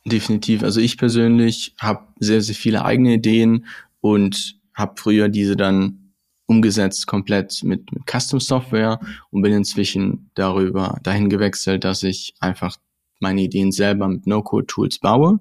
Definitiv. 0.05 0.63
Also 0.63 0.81
ich 0.81 0.97
persönlich 0.97 1.75
habe 1.79 2.07
sehr, 2.19 2.41
sehr 2.41 2.55
viele 2.55 2.83
eigene 2.83 3.13
Ideen 3.13 3.65
und 4.01 4.59
habe 4.73 4.93
früher 4.97 5.29
diese 5.29 5.55
dann 5.55 6.13
umgesetzt 6.47 7.07
komplett 7.07 7.63
mit, 7.63 7.91
mit 7.93 8.03
Custom 8.09 8.39
Software 8.39 8.99
und 9.29 9.41
bin 9.41 9.53
inzwischen 9.53 10.31
darüber 10.33 10.99
dahin 11.03 11.29
gewechselt, 11.29 11.83
dass 11.83 12.03
ich 12.03 12.33
einfach 12.39 12.77
meine 13.19 13.41
Ideen 13.41 13.71
selber 13.71 14.07
mit 14.07 14.27
No-Code-Tools 14.27 14.99
baue. 14.99 15.39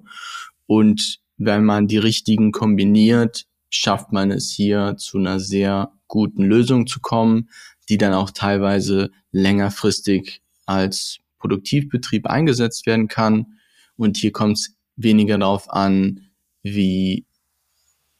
Und 0.67 1.19
wenn 1.37 1.65
man 1.65 1.87
die 1.87 1.97
richtigen 1.97 2.51
kombiniert, 2.51 3.45
schafft 3.69 4.11
man 4.13 4.31
es 4.31 4.51
hier 4.51 4.95
zu 4.97 5.17
einer 5.17 5.39
sehr 5.39 5.91
guten 6.07 6.43
Lösung 6.43 6.87
zu 6.87 6.99
kommen, 6.99 7.49
die 7.91 7.97
dann 7.97 8.13
auch 8.13 8.31
teilweise 8.31 9.11
längerfristig 9.33 10.41
als 10.65 11.17
Produktivbetrieb 11.39 12.25
eingesetzt 12.25 12.85
werden 12.85 13.09
kann. 13.09 13.57
Und 13.97 14.15
hier 14.15 14.31
kommt 14.31 14.59
es 14.59 14.77
weniger 14.95 15.37
darauf 15.37 15.69
an, 15.69 16.21
wie 16.63 17.25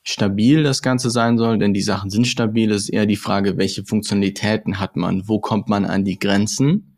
stabil 0.04 0.64
das 0.64 0.82
Ganze 0.82 1.10
sein 1.10 1.38
soll, 1.38 1.58
denn 1.58 1.74
die 1.74 1.82
Sachen 1.82 2.10
sind 2.10 2.28
stabil. 2.28 2.70
Es 2.70 2.84
ist 2.84 2.90
eher 2.90 3.06
die 3.06 3.16
Frage, 3.16 3.56
welche 3.56 3.86
Funktionalitäten 3.86 4.78
hat 4.78 4.98
man, 4.98 5.30
wo 5.30 5.40
kommt 5.40 5.70
man 5.70 5.86
an 5.86 6.04
die 6.04 6.20
Grenzen. 6.20 6.98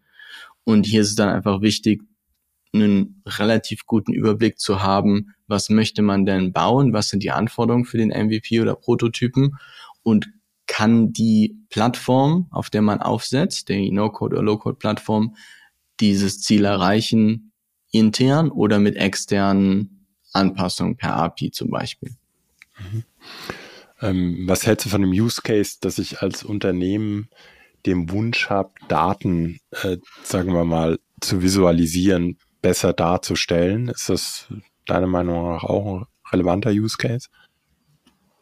Und 0.64 0.88
hier 0.88 1.02
ist 1.02 1.10
es 1.10 1.16
dann 1.16 1.30
einfach 1.30 1.62
wichtig, 1.62 2.02
einen 2.74 3.22
relativ 3.28 3.86
guten 3.86 4.14
Überblick 4.14 4.58
zu 4.58 4.82
haben, 4.82 5.36
was 5.46 5.70
möchte 5.70 6.02
man 6.02 6.26
denn 6.26 6.54
bauen, 6.54 6.92
was 6.92 7.10
sind 7.10 7.22
die 7.22 7.30
Anforderungen 7.30 7.86
für 7.86 8.00
den 8.00 8.10
MVP 8.10 8.62
oder 8.62 8.74
Prototypen 8.74 9.60
und 10.02 10.32
kann 10.68 11.14
die 11.14 11.58
Plattform, 11.70 12.48
auf 12.52 12.70
der 12.70 12.82
man 12.82 13.02
aufsetzt, 13.02 13.70
der 13.70 13.80
No-Code 13.92 14.36
oder 14.36 14.44
Low-Code-Plattform, 14.44 15.36
dieses 16.00 16.42
Ziel 16.42 16.66
erreichen, 16.66 17.52
intern 17.92 18.50
oder 18.50 18.80
mit 18.80 18.96
externen 18.96 20.08
Anpassungen 20.32 20.98
per 20.98 21.16
API 21.16 21.52
zum 21.52 21.70
Beispiel. 21.70 22.16
Mhm. 22.80 23.04
Ähm, 24.02 24.44
was 24.48 24.66
hältst 24.66 24.86
du 24.86 24.90
von 24.90 25.02
dem 25.02 25.12
Use 25.12 25.42
Case, 25.42 25.78
dass 25.80 26.00
ich 26.00 26.22
als 26.22 26.44
Unternehmen 26.44 27.30
den 27.86 28.10
Wunsch 28.10 28.50
habe, 28.50 28.72
Daten, 28.88 29.60
äh, 29.72 29.98
sagen 30.24 30.54
wir 30.54 30.66
mal, 30.66 31.00
zu 31.22 31.42
visualisieren, 31.42 32.38
besser 32.62 32.94
darzustellen? 32.94 33.90
Ist 33.90 34.10
das 34.10 34.48
deiner 34.86 35.08
Meinung 35.08 35.54
nach 35.54 35.64
auch 35.64 36.02
ein 36.02 36.06
relevanter 36.32 36.72
Use 36.72 36.98
Case? 36.98 37.30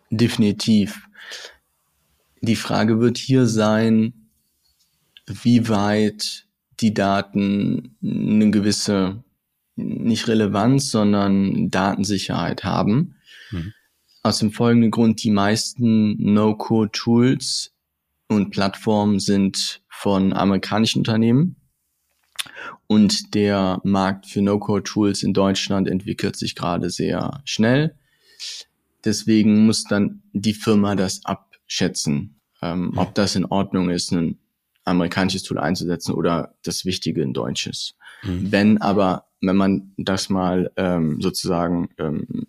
Definitiv. 0.10 1.01
Die 2.41 2.55
Frage 2.55 3.00
wird 3.00 3.17
hier 3.17 3.45
sein, 3.45 4.13
wie 5.27 5.69
weit 5.69 6.48
die 6.79 6.93
Daten 6.93 7.95
eine 8.03 8.50
gewisse, 8.50 9.24
nicht 9.75 10.27
Relevanz, 10.27 10.89
sondern 10.89 11.69
Datensicherheit 11.69 12.63
haben. 12.63 13.15
Mhm. 13.51 13.74
Aus 14.24 14.39
dem 14.39 14.51
folgenden 14.51 14.91
Grund, 14.91 15.24
die 15.24 15.31
meisten 15.31 16.15
No-Code-Tools 16.33 17.74
und 18.27 18.50
Plattformen 18.51 19.19
sind 19.19 19.81
von 19.89 20.33
amerikanischen 20.33 21.00
Unternehmen. 21.00 21.55
Und 22.88 23.36
der 23.36 23.79
Markt 23.83 24.25
für 24.25 24.41
No-Code-Tools 24.41 25.24
in 25.24 25.33
Deutschland 25.33 25.88
entwickelt 25.88 26.36
sich 26.36 26.55
gerade 26.55 26.89
sehr 26.89 27.41
schnell. 27.45 27.95
Deswegen 29.05 29.65
muss 29.65 29.83
dann 29.83 30.21
die 30.33 30.53
Firma 30.53 30.95
das 30.95 31.25
abschätzen, 31.72 32.36
ähm, 32.62 32.92
ob 32.98 33.16
das 33.16 33.36
in 33.38 33.46
Ordnung 33.46 33.90
ist, 33.90 34.12
ein 34.12 34.38
amerikanisches 34.84 35.44
Tool 35.44 35.58
einzusetzen 35.58 36.13
oder 36.13 36.56
das 36.63 36.84
Wichtige 36.84 37.24
ein 37.24 37.34
deutsches. 37.34 37.96
Mhm. 38.24 38.51
Wenn 38.51 38.78
aber, 38.80 39.28
wenn 39.40 39.56
man 39.56 39.94
das 39.98 40.30
mal 40.30 40.70
ähm, 40.75 41.22
sozusagen 41.22 41.90
ähm, 41.98 42.48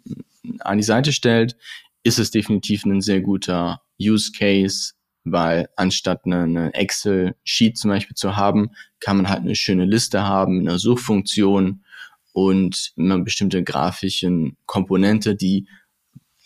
an 0.61 0.79
die 0.79 0.85
Seite 0.85 1.13
stellt, 1.13 1.57
ist 2.03 2.19
es 2.19 2.33
definitiv 2.33 2.85
ein 2.85 3.01
sehr 3.01 3.21
guter 3.21 3.83
Use 4.01 4.33
Case, 4.37 4.95
weil 5.23 5.69
anstatt 5.77 6.23
eine, 6.25 6.43
eine 6.43 6.75
Excel-Sheet 6.75 7.79
zum 7.79 7.91
Beispiel 7.91 8.17
zu 8.17 8.37
haben, 8.37 8.71
kann 8.99 9.19
man 9.19 9.29
halt 9.29 9.43
eine 9.43 9.55
schöne 9.55 9.85
Liste 9.85 10.25
haben, 10.25 10.61
eine 10.61 10.81
Suchfunktion 10.81 11.85
und 12.33 12.93
eine 12.99 13.21
bestimmte 13.21 13.63
grafischen 13.63 14.57
Komponente, 14.67 15.37
die 15.37 15.69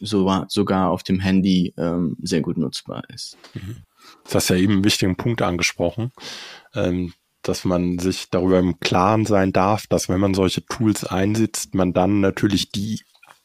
so, 0.00 0.44
sogar 0.48 0.90
auf 0.90 1.02
dem 1.02 1.20
Handy 1.20 1.74
ähm, 1.76 2.16
sehr 2.22 2.40
gut 2.40 2.56
nutzbar 2.56 3.02
ist. 3.12 3.36
Mhm. 3.54 3.78
Das 4.24 4.34
hast 4.34 4.48
ja 4.50 4.56
eben 4.56 4.74
einen 4.74 4.84
wichtigen 4.84 5.16
Punkt 5.16 5.42
angesprochen, 5.42 6.12
ähm, 6.74 7.12
dass 7.42 7.64
man 7.64 7.98
sich 7.98 8.30
darüber 8.30 8.58
im 8.58 8.80
Klaren 8.80 9.24
sein 9.24 9.52
darf, 9.52 9.86
dass 9.86 10.08
wenn 10.08 10.20
man 10.20 10.34
solche 10.34 10.64
Tools 10.66 11.04
einsetzt, 11.04 11.74
man 11.74 11.92
dann 11.92 12.20
natürlich 12.20 12.70
die 12.70 13.00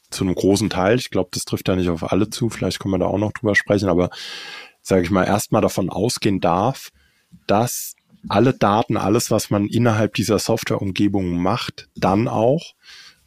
zu 0.09 0.23
einem 0.23 0.35
großen 0.35 0.69
Teil, 0.69 0.97
ich 0.97 1.09
glaube, 1.09 1.29
das 1.31 1.45
trifft 1.45 1.67
ja 1.67 1.75
nicht 1.75 1.89
auf 1.89 2.11
alle 2.11 2.29
zu, 2.29 2.49
vielleicht 2.49 2.79
können 2.79 2.93
wir 2.93 2.99
da 2.99 3.05
auch 3.05 3.17
noch 3.17 3.31
drüber 3.31 3.55
sprechen, 3.55 3.89
aber 3.89 4.09
sage 4.81 5.03
ich 5.03 5.11
mal, 5.11 5.23
erstmal 5.23 5.61
davon 5.61 5.89
ausgehen 5.89 6.41
darf, 6.41 6.89
dass 7.47 7.95
alle 8.27 8.53
Daten, 8.53 8.97
alles, 8.97 9.31
was 9.31 9.49
man 9.49 9.67
innerhalb 9.67 10.13
dieser 10.13 10.37
Softwareumgebung 10.37 11.41
macht, 11.41 11.89
dann 11.95 12.27
auch 12.27 12.73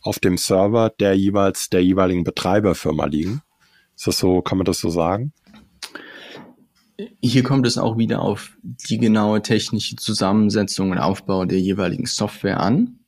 auf 0.04 0.18
dem 0.18 0.37
Server 0.37 0.90
der 0.90 1.14
jeweils 1.16 1.70
der 1.70 1.82
jeweiligen 1.82 2.25
Betreiberfirma 2.25 3.06
liegen. 3.06 3.42
Ist 3.96 4.06
das 4.06 4.18
so, 4.18 4.42
kann 4.42 4.58
man 4.58 4.66
das 4.66 4.78
so 4.78 4.90
sagen? 4.90 5.32
Hier 7.20 7.42
kommt 7.42 7.66
es 7.66 7.78
auch 7.78 7.99
wieder 7.99 8.20
auf 8.20 8.56
die 8.62 8.99
genaue 8.99 9.42
technische 9.42 9.96
Zusammensetzung 9.96 10.92
und 10.92 10.99
Aufbau 10.99 11.44
der 11.44 11.58
jeweiligen 11.58 12.06
Software 12.06 12.61
an. 12.61 13.00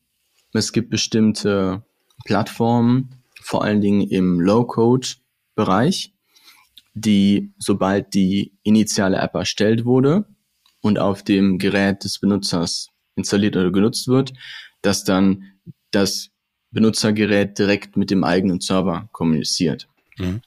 Es 0.52 0.72
gibt 0.72 0.90
bestimmte 0.90 1.84
Plattformen, 2.24 3.22
vor 3.42 3.62
allen 3.62 3.80
Dingen 3.80 4.08
im 4.08 4.40
Low-Code-Bereich, 4.40 6.14
die, 6.94 7.52
sobald 7.58 8.14
die 8.14 8.54
initiale 8.62 9.18
App 9.18 9.34
erstellt 9.34 9.84
wurde 9.84 10.24
und 10.80 10.98
auf 10.98 11.22
dem 11.22 11.58
Gerät 11.58 12.04
des 12.04 12.18
Benutzers 12.18 12.88
installiert 13.16 13.54
oder 13.56 13.70
genutzt 13.70 14.08
wird, 14.08 14.32
dass 14.82 15.04
dann 15.04 15.44
das 15.90 16.30
Benutzergerät 16.76 17.58
direkt 17.58 17.96
mit 17.96 18.10
dem 18.10 18.22
eigenen 18.22 18.60
Server 18.60 19.08
kommuniziert. 19.12 19.88
Mhm. 20.18 20.42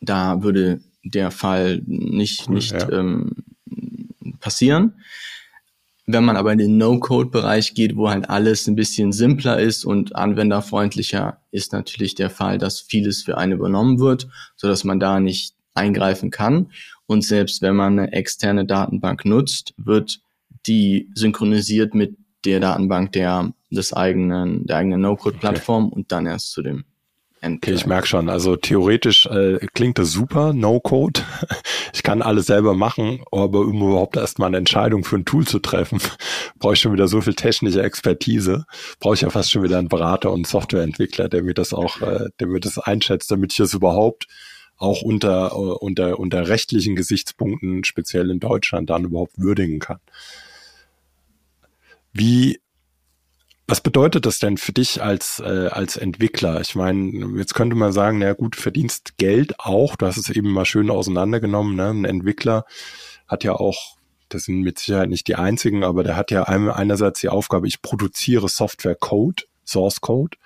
Da 0.00 0.42
würde 0.42 0.80
der 1.04 1.30
Fall 1.30 1.82
nicht, 1.84 2.48
nicht 2.48 2.72
ja. 2.72 2.90
ähm, 2.90 3.32
passieren. 4.40 4.94
Wenn 6.06 6.24
man 6.24 6.38
aber 6.38 6.52
in 6.52 6.58
den 6.58 6.78
No-Code-Bereich 6.78 7.74
geht, 7.74 7.94
wo 7.94 8.08
halt 8.08 8.30
alles 8.30 8.66
ein 8.66 8.74
bisschen 8.74 9.12
simpler 9.12 9.60
ist 9.60 9.84
und 9.84 10.16
anwenderfreundlicher, 10.16 11.42
ist 11.50 11.74
natürlich 11.74 12.14
der 12.14 12.30
Fall, 12.30 12.56
dass 12.56 12.80
vieles 12.80 13.22
für 13.22 13.36
einen 13.36 13.52
übernommen 13.52 13.98
wird, 13.98 14.28
so 14.56 14.68
dass 14.68 14.82
man 14.82 14.98
da 14.98 15.20
nicht 15.20 15.54
eingreifen 15.74 16.30
kann. 16.30 16.70
Und 17.04 17.22
selbst 17.22 17.60
wenn 17.60 17.76
man 17.76 17.98
eine 17.98 18.12
externe 18.14 18.64
Datenbank 18.64 19.26
nutzt, 19.26 19.74
wird 19.76 20.20
die 20.66 21.10
synchronisiert 21.14 21.94
mit 21.94 22.16
der 22.44 22.60
Datenbank 22.60 23.12
der, 23.12 23.52
des 23.70 23.92
eigenen, 23.92 24.66
der 24.66 24.76
eigenen 24.76 25.00
No-Code-Plattform 25.00 25.86
okay. 25.86 25.94
und 25.96 26.12
dann 26.12 26.26
erst 26.26 26.52
zu 26.52 26.62
dem 26.62 26.84
Okay, 27.42 27.74
ich 27.74 27.86
merke 27.86 28.06
schon. 28.06 28.28
Also 28.28 28.56
theoretisch 28.56 29.26
äh, 29.26 29.58
klingt 29.74 29.98
das 29.98 30.12
super, 30.12 30.52
No-Code. 30.52 31.20
Ich 31.94 32.02
kann 32.02 32.20
alles 32.20 32.44
selber 32.46 32.74
machen, 32.74 33.22
aber 33.32 33.60
um 33.60 33.80
überhaupt 33.80 34.18
erstmal 34.18 34.48
eine 34.48 34.58
Entscheidung 34.58 35.02
für 35.02 35.16
ein 35.16 35.24
Tool 35.24 35.46
zu 35.46 35.60
treffen, 35.60 35.98
brauche 36.58 36.74
ich 36.74 36.80
schon 36.80 36.92
wieder 36.92 37.08
so 37.08 37.22
viel 37.22 37.32
technische 37.32 37.82
Expertise. 37.82 38.66
Brauche 39.00 39.14
ich 39.14 39.22
ja 39.22 39.30
fast 39.30 39.50
schon 39.50 39.62
wieder 39.62 39.78
einen 39.78 39.88
Berater 39.88 40.28
und 40.30 40.40
einen 40.40 40.44
Softwareentwickler, 40.44 41.30
der 41.30 41.42
mir 41.42 41.54
das 41.54 41.72
auch, 41.72 42.02
äh, 42.02 42.28
der 42.38 42.48
mir 42.48 42.60
das 42.60 42.78
einschätzt, 42.78 43.30
damit 43.30 43.52
ich 43.52 43.58
das 43.58 43.72
überhaupt 43.72 44.26
auch 44.76 45.00
unter, 45.00 45.52
äh, 45.52 45.54
unter, 45.54 46.18
unter 46.18 46.48
rechtlichen 46.48 46.96
Gesichtspunkten, 46.96 47.82
speziell 47.84 48.30
in 48.30 48.40
Deutschland, 48.40 48.90
dann 48.90 49.04
überhaupt 49.04 49.38
würdigen 49.38 49.78
kann. 49.78 50.00
Wie 52.18 52.60
was 53.68 53.80
bedeutet 53.80 54.26
das 54.26 54.38
denn 54.38 54.58
für 54.58 54.72
dich 54.72 55.02
als, 55.02 55.40
äh, 55.40 55.68
als 55.72 55.96
Entwickler? 55.96 56.60
Ich 56.60 56.76
meine, 56.76 57.36
jetzt 57.36 57.54
könnte 57.54 57.74
man 57.74 57.92
sagen, 57.92 58.18
na 58.18 58.32
gut, 58.32 58.54
verdienst 58.54 59.18
Geld 59.18 59.58
auch. 59.58 59.96
Du 59.96 60.06
hast 60.06 60.18
es 60.18 60.30
eben 60.30 60.52
mal 60.52 60.64
schön 60.64 60.88
auseinandergenommen. 60.88 61.74
Ne? 61.74 61.88
Ein 61.88 62.04
Entwickler 62.04 62.64
hat 63.26 63.42
ja 63.42 63.54
auch, 63.54 63.96
das 64.28 64.44
sind 64.44 64.62
mit 64.62 64.78
Sicherheit 64.78 65.08
nicht 65.08 65.26
die 65.26 65.34
einzigen, 65.34 65.82
aber 65.82 66.04
der 66.04 66.16
hat 66.16 66.30
ja 66.30 66.44
einerseits 66.44 67.20
die 67.20 67.28
Aufgabe, 67.28 67.66
ich 67.66 67.82
produziere 67.82 68.48
Software 68.48 68.94
Code, 68.94 69.42
Source 69.64 70.00
Code, 70.00 70.36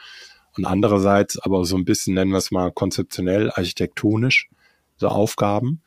und 0.57 0.65
andererseits 0.65 1.39
aber 1.39 1.65
so 1.67 1.77
ein 1.77 1.85
bisschen, 1.85 2.15
nennen 2.15 2.31
wir 2.31 2.39
es 2.39 2.51
mal 2.51 2.73
konzeptionell, 2.73 3.51
architektonisch, 3.51 4.49
so 4.97 5.09
Aufgaben. 5.09 5.83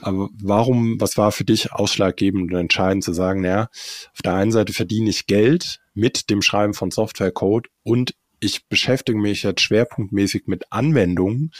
Aber 0.00 0.28
warum, 0.40 1.00
was 1.00 1.16
war 1.16 1.32
für 1.32 1.44
dich 1.44 1.72
ausschlaggebend 1.72 2.52
und 2.52 2.58
entscheidend 2.58 3.04
zu 3.04 3.12
sagen, 3.12 3.42
naja, 3.42 3.68
auf 4.12 4.22
der 4.24 4.34
einen 4.34 4.52
Seite 4.52 4.72
verdiene 4.72 5.10
ich 5.10 5.26
Geld 5.26 5.80
mit 5.94 6.30
dem 6.30 6.42
Schreiben 6.42 6.74
von 6.74 6.90
Softwarecode 6.90 7.68
und 7.82 8.14
ich 8.40 8.68
beschäftige 8.68 9.18
mich 9.18 9.42
jetzt 9.42 9.62
schwerpunktmäßig 9.62 10.46
mit 10.46 10.70
Anwendungen, 10.70 11.52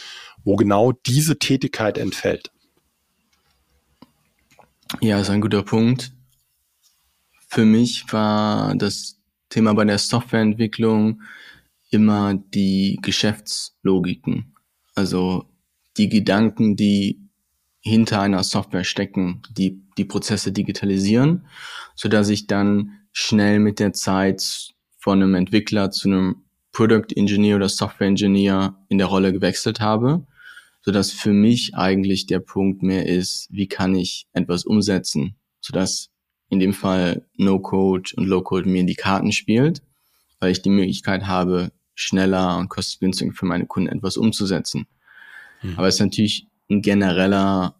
wo 0.43 0.55
genau 0.55 0.91
diese 0.91 1.39
Tätigkeit 1.39 1.97
entfällt. 1.97 2.51
Ja, 5.01 5.19
ist 5.19 5.29
ein 5.29 5.41
guter 5.41 5.63
Punkt. 5.63 6.13
Für 7.47 7.65
mich 7.65 8.05
war 8.11 8.75
das 8.75 9.19
Thema 9.49 9.73
bei 9.73 9.85
der 9.85 9.97
Softwareentwicklung 9.97 11.21
immer 11.89 12.35
die 12.35 12.99
Geschäftslogiken. 13.01 14.55
Also 14.95 15.45
die 15.97 16.09
Gedanken, 16.09 16.75
die 16.75 17.26
hinter 17.87 18.21
einer 18.21 18.43
Software 18.43 18.83
stecken, 18.83 19.41
die 19.49 19.81
die 19.97 20.05
Prozesse 20.05 20.51
digitalisieren, 20.51 21.47
so 21.95 22.09
dass 22.09 22.29
ich 22.29 22.47
dann 22.47 22.91
schnell 23.11 23.59
mit 23.59 23.79
der 23.79 23.93
Zeit 23.93 24.73
von 24.97 25.21
einem 25.21 25.35
Entwickler 25.35 25.89
zu 25.91 26.07
einem 26.07 26.43
Product 26.71 27.07
Engineer 27.15 27.55
oder 27.55 27.69
Software 27.69 28.07
Engineer 28.07 28.77
in 28.89 28.97
der 28.97 29.07
Rolle 29.07 29.33
gewechselt 29.33 29.79
habe, 29.79 30.27
so 30.81 30.91
dass 30.91 31.11
für 31.11 31.33
mich 31.33 31.75
eigentlich 31.75 32.27
der 32.27 32.39
Punkt 32.39 32.83
mehr 32.83 33.07
ist, 33.07 33.47
wie 33.51 33.67
kann 33.67 33.95
ich 33.95 34.27
etwas 34.33 34.65
umsetzen, 34.65 35.35
so 35.59 35.73
dass 35.73 36.09
in 36.49 36.59
dem 36.59 36.73
Fall 36.73 37.25
No 37.35 37.59
Code 37.59 38.11
und 38.15 38.25
Low 38.25 38.41
Code 38.41 38.69
mir 38.69 38.81
in 38.81 38.87
die 38.87 38.95
Karten 38.95 39.31
spielt, 39.31 39.81
weil 40.39 40.51
ich 40.51 40.61
die 40.61 40.69
Möglichkeit 40.69 41.25
habe, 41.25 41.71
schneller 41.95 42.57
und 42.57 42.69
kostengünstiger 42.69 43.33
für 43.33 43.45
meine 43.45 43.65
Kunden 43.65 43.89
etwas 43.89 44.17
umzusetzen. 44.17 44.87
Mhm. 45.61 45.73
Aber 45.77 45.87
es 45.87 45.95
ist 45.95 46.01
natürlich 46.01 46.47
ein 46.69 46.81
genereller, 46.81 47.76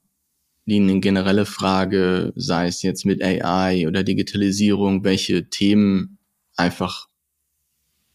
eine 0.75 0.99
generelle 0.99 1.45
Frage, 1.45 2.33
sei 2.35 2.67
es 2.67 2.81
jetzt 2.81 3.05
mit 3.05 3.23
AI 3.23 3.87
oder 3.87 4.03
Digitalisierung, 4.03 5.03
welche 5.03 5.49
Themen 5.49 6.17
einfach 6.55 7.07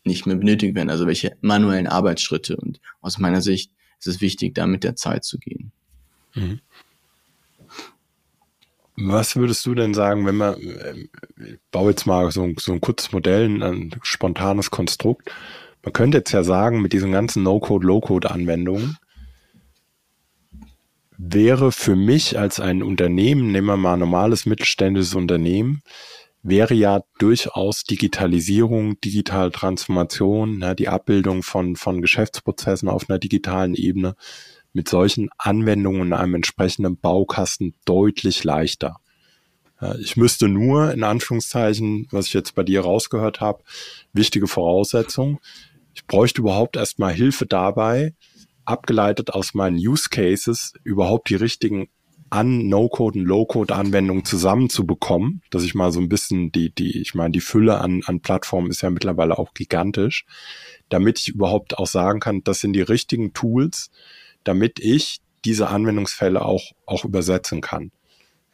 nicht 0.05 0.27
mehr 0.27 0.37
benötigt 0.37 0.75
werden, 0.75 0.91
also 0.91 1.07
welche 1.07 1.37
manuellen 1.41 1.87
Arbeitsschritte. 1.87 2.57
Und 2.57 2.81
aus 3.01 3.19
meiner 3.19 3.41
Sicht 3.41 3.73
ist 3.99 4.07
es 4.07 4.21
wichtig, 4.21 4.55
da 4.55 4.67
mit 4.67 4.85
der 4.85 4.97
Zeit 4.97 5.25
zu 5.25 5.39
gehen. 5.39 5.73
Mhm. 6.35 6.61
Was 8.97 9.37
würdest 9.37 9.65
du 9.65 9.75
denn 9.75 9.95
sagen, 9.95 10.27
wenn 10.27 10.37
man, 10.37 10.57
ich 10.61 11.59
baue 11.71 11.91
jetzt 11.91 12.07
mal 12.07 12.31
so, 12.31 12.53
so 12.59 12.73
ein 12.73 12.81
kurzes 12.81 13.13
Modell, 13.13 13.63
ein 13.63 13.95
spontanes 14.03 14.71
Konstrukt. 14.71 15.31
Man 15.83 15.93
könnte 15.93 16.19
jetzt 16.19 16.33
ja 16.33 16.45
sagen, 16.45 16.83
mit 16.83 16.93
diesen 16.93 17.11
ganzen 17.11 17.43
No-Code, 17.43 17.87
Low-Code-Anwendungen, 17.87 18.99
wäre 21.19 21.73
für 21.73 21.97
mich 21.97 22.39
als 22.39 22.61
ein 22.61 22.83
Unternehmen, 22.83 23.53
nehmen 23.53 23.67
wir 23.67 23.77
mal 23.77 23.95
ein 23.95 24.01
normales 24.01 24.47
mittelständisches 24.47 25.15
Unternehmen, 25.15 25.83
wäre 26.43 26.75
ja 26.75 27.03
durchaus 27.19 27.85
Digitalisierung, 27.85 29.01
digitale 29.01 29.53
Transformation, 29.53 30.61
ja, 30.61 30.75
die 30.75 30.89
Abbildung 30.89 31.43
von, 31.43 31.77
von 31.77 32.03
Geschäftsprozessen 32.03 32.89
auf 32.89 33.09
einer 33.09 33.19
digitalen 33.19 33.75
Ebene 33.75 34.17
mit 34.73 34.89
solchen 34.89 35.29
Anwendungen 35.39 36.09
in 36.09 36.13
einem 36.13 36.37
entsprechenden 36.37 36.97
Baukasten 36.99 37.75
deutlich 37.85 38.43
leichter. 38.43 38.97
Ja, 39.81 39.95
ich 39.97 40.17
müsste 40.17 40.49
nur, 40.49 40.93
in 40.93 41.05
Anführungszeichen, 41.05 42.09
was 42.11 42.27
ich 42.27 42.33
jetzt 42.33 42.55
bei 42.55 42.63
dir 42.63 42.81
rausgehört 42.81 43.41
habe, 43.41 43.63
wichtige 44.13 44.47
Voraussetzung. 44.47 45.41
Ich 45.95 46.07
bräuchte 46.07 46.41
überhaupt 46.41 46.77
erstmal 46.77 47.13
Hilfe 47.13 47.47
dabei, 47.47 48.15
abgeleitet 48.65 49.31
aus 49.31 49.55
meinen 49.55 49.77
Use 49.77 50.09
Cases 50.11 50.73
überhaupt 50.85 51.31
die 51.31 51.37
richtigen 51.37 51.89
an 52.33 52.67
No-Code 52.69 53.19
und 53.19 53.27
Low-Code-Anwendungen 53.27 54.25
zusammenzubekommen, 54.25 55.43
dass 55.51 55.65
ich 55.65 55.75
mal 55.75 55.93
so 55.93 56.01
ein 56.01 56.09
bisschen 56.09 56.51
die, 56.51 56.75
die, 56.75 56.99
ich 56.99 57.15
meine, 57.15 57.33
die 57.33 57.43
Fülle 57.43 57.79
an, 57.79 58.03
an 58.07 58.21
Plattformen 58.21 58.71
ist 58.71 58.81
ja 58.81 58.89
mittlerweile 58.89 59.39
auch 59.39 59.53
gigantisch, 59.53 60.25
damit 60.89 61.19
ich 61.19 61.29
überhaupt 61.29 61.77
auch 61.77 61.87
sagen 61.87 62.21
kann, 62.21 62.43
das 62.43 62.61
sind 62.61 62.73
die 62.73 62.81
richtigen 62.81 63.35
Tools, 63.35 63.91
damit 64.45 64.81
ich 64.81 65.21
diese 65.45 65.69
Anwendungsfälle 65.69 66.43
auch, 66.43 66.73
auch 66.87 67.05
übersetzen 67.05 67.61
kann. 67.61 67.93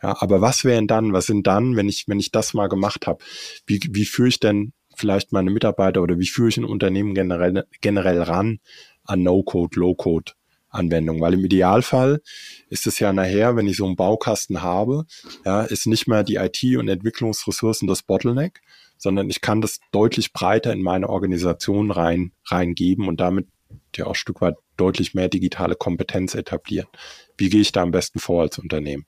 Ja, 0.03 0.17
aber 0.21 0.41
was 0.41 0.65
wären 0.65 0.89
dann, 0.89 1.13
was 1.13 1.27
sind 1.27 1.47
dann, 1.47 1.77
wenn 1.77 1.89
ich, 1.89 2.09
wenn 2.09 2.19
ich 2.19 2.33
das 2.33 2.55
mal 2.55 2.69
gemacht 2.69 3.07
habe? 3.07 3.23
Wie, 3.65 3.81
wie 3.91 4.07
führe 4.07 4.29
ich 4.29 4.41
denn 4.41 4.73
vielleicht 4.97 5.31
meine 5.33 5.51
Mitarbeiter 5.51 6.03
oder 6.03 6.19
wie 6.19 6.27
führe 6.27 6.49
ich 6.49 6.57
ein 6.57 6.65
Unternehmen 6.65 7.15
generell, 7.15 7.65
generell 7.81 8.23
ran 8.23 8.59
an 9.09 9.23
No-Code, 9.23 9.79
Low-Code 9.79 10.33
Anwendung, 10.71 11.21
weil 11.21 11.35
im 11.35 11.45
Idealfall 11.45 12.21
ist 12.69 12.87
es 12.87 12.99
ja 12.99 13.13
nachher, 13.13 13.57
wenn 13.57 13.67
ich 13.67 13.77
so 13.77 13.87
einen 13.87 13.97
Baukasten 13.97 14.63
habe, 14.63 15.07
ja, 15.45 15.63
ist 15.63 15.87
nicht 15.87 16.07
mehr 16.07 16.25
die 16.25 16.37
IT- 16.37 16.77
und 16.77 16.89
Entwicklungsressourcen 16.89 17.89
das 17.89 18.03
Bottleneck, 18.03 18.61
sondern 18.99 19.31
ich 19.31 19.41
kann 19.41 19.61
das 19.61 19.81
deutlich 19.93 20.33
breiter 20.33 20.73
in 20.73 20.83
meine 20.83 21.09
Organisation 21.09 21.91
rein, 21.91 22.33
reingeben 22.47 23.09
und 23.09 23.21
damit 23.21 23.49
ja 23.97 24.05
auch 24.05 24.11
ein 24.11 24.15
Stück 24.15 24.41
weit 24.41 24.57
deutlich 24.77 25.15
mehr 25.15 25.29
digitale 25.29 25.75
Kompetenz 25.75 26.35
etablieren. 26.35 26.89
Wie 27.37 27.49
gehe 27.49 27.61
ich 27.61 27.73
da 27.73 27.83
am 27.83 27.91
besten 27.91 28.19
vor 28.19 28.43
als 28.43 28.59
Unternehmen? 28.59 29.07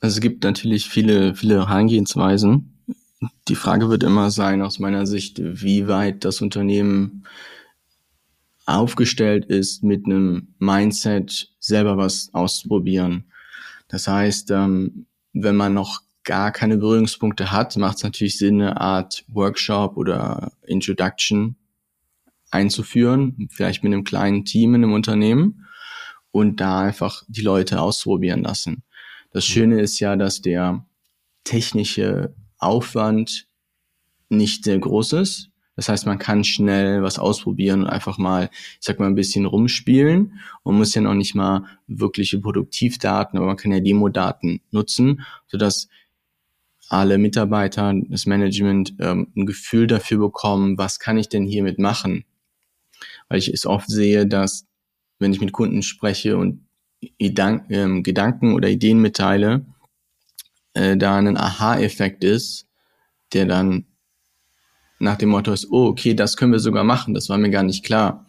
Also 0.00 0.16
es 0.16 0.20
gibt 0.20 0.44
natürlich 0.44 0.88
viele, 0.88 1.34
viele 1.34 1.68
Herangehensweisen. 1.68 2.75
Die 3.48 3.54
Frage 3.54 3.88
wird 3.88 4.02
immer 4.02 4.30
sein, 4.30 4.62
aus 4.62 4.78
meiner 4.78 5.06
Sicht, 5.06 5.40
wie 5.40 5.88
weit 5.88 6.24
das 6.24 6.40
Unternehmen 6.40 7.26
aufgestellt 8.66 9.46
ist, 9.46 9.82
mit 9.84 10.06
einem 10.06 10.54
Mindset 10.58 11.52
selber 11.60 11.96
was 11.96 12.30
auszuprobieren. 12.32 13.30
Das 13.88 14.08
heißt, 14.08 14.50
ähm, 14.50 15.06
wenn 15.32 15.56
man 15.56 15.74
noch 15.74 16.02
gar 16.24 16.50
keine 16.50 16.76
Berührungspunkte 16.76 17.52
hat, 17.52 17.76
macht 17.76 17.98
es 17.98 18.02
natürlich 18.02 18.36
Sinn, 18.36 18.60
eine 18.60 18.80
Art 18.80 19.24
Workshop 19.28 19.96
oder 19.96 20.52
Introduction 20.62 21.56
einzuführen, 22.50 23.48
vielleicht 23.50 23.84
mit 23.84 23.92
einem 23.92 24.04
kleinen 24.04 24.44
Team 24.44 24.74
in 24.74 24.82
einem 24.82 24.92
Unternehmen 24.92 25.66
und 26.32 26.60
da 26.60 26.80
einfach 26.80 27.22
die 27.28 27.42
Leute 27.42 27.80
ausprobieren 27.80 28.42
lassen. 28.42 28.82
Das 29.30 29.44
Schöne 29.46 29.80
ist 29.80 30.00
ja, 30.00 30.16
dass 30.16 30.42
der 30.42 30.84
technische 31.44 32.34
Aufwand 32.58 33.46
nicht 34.28 34.64
sehr 34.64 34.78
groß 34.78 35.14
ist. 35.14 35.50
Das 35.76 35.90
heißt, 35.90 36.06
man 36.06 36.18
kann 36.18 36.42
schnell 36.42 37.02
was 37.02 37.18
ausprobieren 37.18 37.82
und 37.82 37.88
einfach 37.88 38.16
mal, 38.16 38.48
ich 38.52 38.78
sag 38.80 38.98
mal, 38.98 39.06
ein 39.06 39.14
bisschen 39.14 39.44
rumspielen 39.44 40.40
und 40.62 40.76
muss 40.78 40.94
ja 40.94 41.02
noch 41.02 41.14
nicht 41.14 41.34
mal 41.34 41.64
wirkliche 41.86 42.40
Produktivdaten, 42.40 43.38
aber 43.38 43.46
man 43.46 43.58
kann 43.58 43.72
ja 43.72 43.80
Demo-Daten 43.80 44.62
nutzen, 44.70 45.22
sodass 45.46 45.88
alle 46.88 47.18
Mitarbeiter, 47.18 47.92
das 48.08 48.26
Management 48.26 48.94
ähm, 49.00 49.32
ein 49.36 49.44
Gefühl 49.44 49.86
dafür 49.86 50.18
bekommen, 50.18 50.78
was 50.78 50.98
kann 50.98 51.18
ich 51.18 51.28
denn 51.28 51.44
hiermit 51.44 51.78
machen? 51.78 52.24
Weil 53.28 53.38
ich 53.38 53.48
es 53.48 53.66
oft 53.66 53.88
sehe, 53.88 54.26
dass 54.26 54.66
wenn 55.18 55.32
ich 55.32 55.40
mit 55.40 55.52
Kunden 55.52 55.82
spreche 55.82 56.38
und 56.38 56.66
ähm, 57.18 58.02
Gedanken 58.02 58.54
oder 58.54 58.70
Ideen 58.70 59.00
mitteile, 59.00 59.66
äh, 60.76 60.96
da 60.96 61.16
ein 61.16 61.36
Aha-Effekt 61.36 62.22
ist, 62.22 62.66
der 63.32 63.46
dann 63.46 63.86
nach 64.98 65.16
dem 65.16 65.30
Motto 65.30 65.52
ist, 65.52 65.70
oh, 65.70 65.86
okay, 65.86 66.14
das 66.14 66.36
können 66.36 66.52
wir 66.52 66.58
sogar 66.58 66.84
machen, 66.84 67.14
das 67.14 67.28
war 67.28 67.38
mir 67.38 67.50
gar 67.50 67.62
nicht 67.62 67.84
klar. 67.84 68.26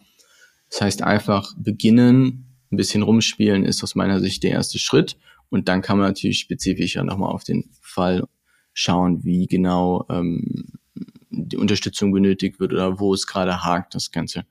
Das 0.70 0.80
heißt, 0.80 1.02
einfach 1.02 1.54
beginnen, 1.56 2.46
ein 2.70 2.76
bisschen 2.76 3.02
rumspielen 3.02 3.64
ist 3.64 3.82
aus 3.82 3.94
meiner 3.94 4.20
Sicht 4.20 4.42
der 4.42 4.50
erste 4.50 4.78
Schritt 4.78 5.16
und 5.50 5.68
dann 5.68 5.82
kann 5.82 5.98
man 5.98 6.08
natürlich 6.08 6.38
spezifischer 6.40 7.04
nochmal 7.04 7.32
auf 7.32 7.44
den 7.44 7.70
Fall 7.80 8.26
schauen, 8.72 9.24
wie 9.24 9.46
genau 9.46 10.06
ähm, 10.10 10.66
die 11.30 11.56
Unterstützung 11.56 12.12
benötigt 12.12 12.60
wird 12.60 12.72
oder 12.72 12.98
wo 12.98 13.14
es 13.14 13.26
gerade 13.26 13.64
hakt, 13.64 13.94
das 13.94 14.10
Ganze 14.10 14.44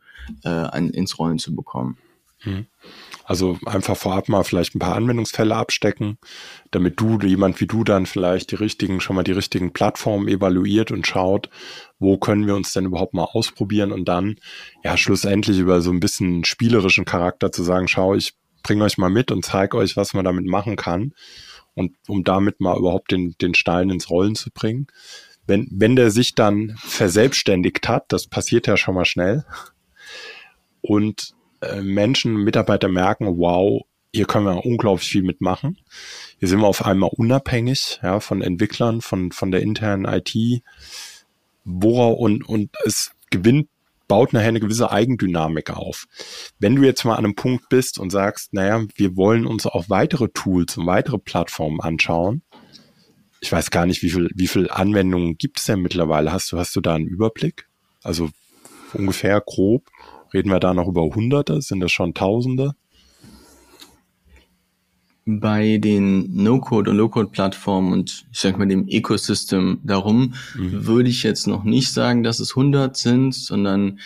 äh, 0.43 0.49
an, 0.49 0.89
ins 0.89 1.17
Rollen 1.19 1.39
zu 1.39 1.55
bekommen. 1.55 1.97
Hm. 2.39 2.67
Also 3.27 3.59
einfach 3.65 3.97
vorab 3.97 4.29
mal 4.29 4.43
vielleicht 4.43 4.73
ein 4.73 4.79
paar 4.79 4.95
Anwendungsfälle 4.95 5.53
abstecken, 5.53 6.17
damit 6.71 6.97
du, 7.01 7.19
jemand 7.19 7.59
wie 7.59 7.67
du 7.67 7.83
dann 7.83 8.05
vielleicht 8.05 8.51
die 8.51 8.55
richtigen, 8.55 9.01
schon 9.01 9.17
mal 9.17 9.23
die 9.23 9.33
richtigen 9.33 9.73
Plattformen 9.73 10.29
evaluiert 10.29 10.91
und 10.91 11.05
schaut, 11.05 11.49
wo 11.99 12.17
können 12.17 12.47
wir 12.47 12.55
uns 12.55 12.71
denn 12.71 12.85
überhaupt 12.85 13.13
mal 13.13 13.25
ausprobieren 13.25 13.91
und 13.91 14.05
dann 14.05 14.37
ja 14.81 14.95
schlussendlich 14.95 15.59
über 15.59 15.81
so 15.81 15.91
ein 15.91 15.99
bisschen 15.99 16.45
spielerischen 16.45 17.03
Charakter 17.03 17.51
zu 17.51 17.63
sagen, 17.63 17.89
schau, 17.89 18.15
ich 18.15 18.33
bringe 18.63 18.85
euch 18.85 18.97
mal 18.97 19.09
mit 19.09 19.29
und 19.29 19.43
zeige 19.43 19.75
euch, 19.75 19.97
was 19.97 20.13
man 20.13 20.23
damit 20.23 20.45
machen 20.45 20.77
kann 20.77 21.13
und 21.73 21.95
um 22.07 22.23
damit 22.23 22.61
mal 22.61 22.77
überhaupt 22.77 23.11
den, 23.11 23.35
den 23.41 23.55
Stein 23.55 23.89
ins 23.89 24.09
Rollen 24.09 24.35
zu 24.35 24.51
bringen. 24.51 24.87
Wenn, 25.45 25.67
wenn 25.69 25.97
der 25.97 26.11
sich 26.11 26.33
dann 26.33 26.77
verselbstständigt 26.77 27.89
hat, 27.89 28.05
das 28.07 28.27
passiert 28.27 28.67
ja 28.67 28.77
schon 28.77 28.95
mal 28.95 29.05
schnell, 29.05 29.43
und 30.81 31.33
Menschen, 31.81 32.35
Mitarbeiter 32.35 32.87
merken, 32.87 33.37
wow, 33.37 33.85
hier 34.13 34.25
können 34.25 34.45
wir 34.45 34.65
unglaublich 34.65 35.07
viel 35.07 35.23
mitmachen. 35.23 35.77
Hier 36.39 36.47
sind 36.47 36.59
wir 36.59 36.67
auf 36.67 36.85
einmal 36.85 37.09
unabhängig 37.13 37.99
ja, 38.01 38.19
von 38.19 38.41
Entwicklern, 38.41 39.01
von, 39.01 39.31
von 39.31 39.51
der 39.51 39.61
internen 39.61 40.05
IT. 40.05 40.63
Wo, 41.63 42.07
und, 42.07 42.47
und 42.47 42.69
es 42.85 43.11
gewinnt 43.29 43.67
baut 44.07 44.31
nachher 44.33 44.47
eine 44.47 44.59
gewisse 44.59 44.89
Eigendynamik 44.91 45.69
auf. 45.71 46.05
Wenn 46.59 46.75
du 46.75 46.83
jetzt 46.83 47.03
mal 47.03 47.15
an 47.15 47.25
einem 47.25 47.35
Punkt 47.35 47.67
bist 47.69 47.99
und 47.99 48.09
sagst, 48.09 48.53
naja, 48.53 48.83
wir 48.95 49.17
wollen 49.17 49.45
uns 49.45 49.65
auch 49.65 49.89
weitere 49.89 50.29
Tools 50.29 50.77
und 50.77 50.87
weitere 50.87 51.17
Plattformen 51.17 51.81
anschauen, 51.81 52.41
ich 53.39 53.51
weiß 53.51 53.69
gar 53.69 53.85
nicht, 53.85 54.01
wie 54.01 54.09
viel, 54.09 54.29
wie 54.33 54.47
viel 54.47 54.69
Anwendungen 54.69 55.37
gibt 55.37 55.59
es 55.59 55.65
denn 55.65 55.81
mittlerweile? 55.81 56.31
Hast 56.31 56.51
du, 56.51 56.57
hast 56.57 56.75
du 56.75 56.81
da 56.81 56.95
einen 56.95 57.05
Überblick? 57.05 57.67
Also 58.01 58.29
ungefähr 58.93 59.41
grob? 59.41 59.83
Reden 60.33 60.49
wir 60.49 60.59
da 60.59 60.73
noch 60.73 60.87
über 60.87 61.03
Hunderte? 61.03 61.61
Sind 61.61 61.79
das 61.79 61.91
schon 61.91 62.13
Tausende? 62.13 62.73
Bei 65.25 65.77
den 65.77 66.35
No-Code- 66.35 66.91
und 66.91 66.97
Low-Code-Plattformen 66.97 67.91
und 67.91 68.25
ich 68.31 68.39
sag 68.39 68.57
mal 68.57 68.67
dem 68.67 68.87
Ecosystem 68.87 69.79
darum, 69.83 70.35
mhm. 70.55 70.85
würde 70.85 71.09
ich 71.09 71.23
jetzt 71.23 71.47
noch 71.47 71.63
nicht 71.65 71.91
sagen, 71.91 72.23
dass 72.23 72.39
es 72.39 72.51
100 72.51 72.95
sind, 72.95 73.35
sondern 73.35 73.99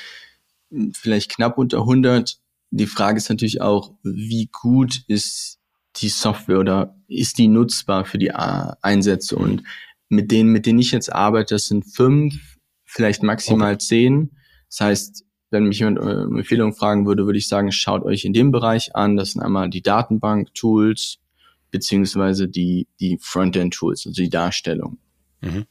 vielleicht 0.93 1.29
knapp 1.35 1.57
unter 1.57 1.79
100. 1.79 2.37
Die 2.71 2.87
Frage 2.87 3.17
ist 3.17 3.29
natürlich 3.29 3.61
auch, 3.61 3.93
wie 4.03 4.49
gut 4.51 5.03
ist 5.07 5.59
die 5.97 6.09
Software 6.09 6.59
oder 6.59 6.95
ist 7.07 7.37
die 7.37 7.47
nutzbar 7.47 8.05
für 8.05 8.17
die 8.17 8.31
Einsätze? 8.31 9.35
Und 9.35 9.63
mit 10.09 10.31
denen, 10.31 10.51
mit 10.51 10.65
denen 10.65 10.79
ich 10.79 10.91
jetzt 10.91 11.13
arbeite, 11.13 11.55
das 11.55 11.65
sind 11.65 11.83
fünf, 11.83 12.57
vielleicht 12.85 13.23
maximal 13.23 13.73
okay. 13.73 13.85
zehn. 13.85 14.31
Das 14.69 14.79
heißt, 14.81 15.25
wenn 15.51 15.65
mich 15.65 15.79
jemand 15.79 15.99
eine 15.99 16.11
äh, 16.11 16.39
Empfehlung 16.39 16.73
fragen 16.73 17.05
würde, 17.05 17.25
würde 17.25 17.37
ich 17.37 17.47
sagen, 17.47 17.71
schaut 17.71 18.03
euch 18.03 18.25
in 18.25 18.33
dem 18.33 18.51
Bereich 18.51 18.95
an. 18.95 19.17
Das 19.17 19.31
sind 19.31 19.41
einmal 19.41 19.69
die 19.69 19.81
Datenbank-Tools 19.81 21.19
beziehungsweise 21.69 22.47
die, 22.47 22.87
die 22.99 23.17
Frontend-Tools, 23.21 24.07
also 24.07 24.21
die 24.21 24.29
Darstellung. 24.29 24.97
Mhm. 25.41 25.65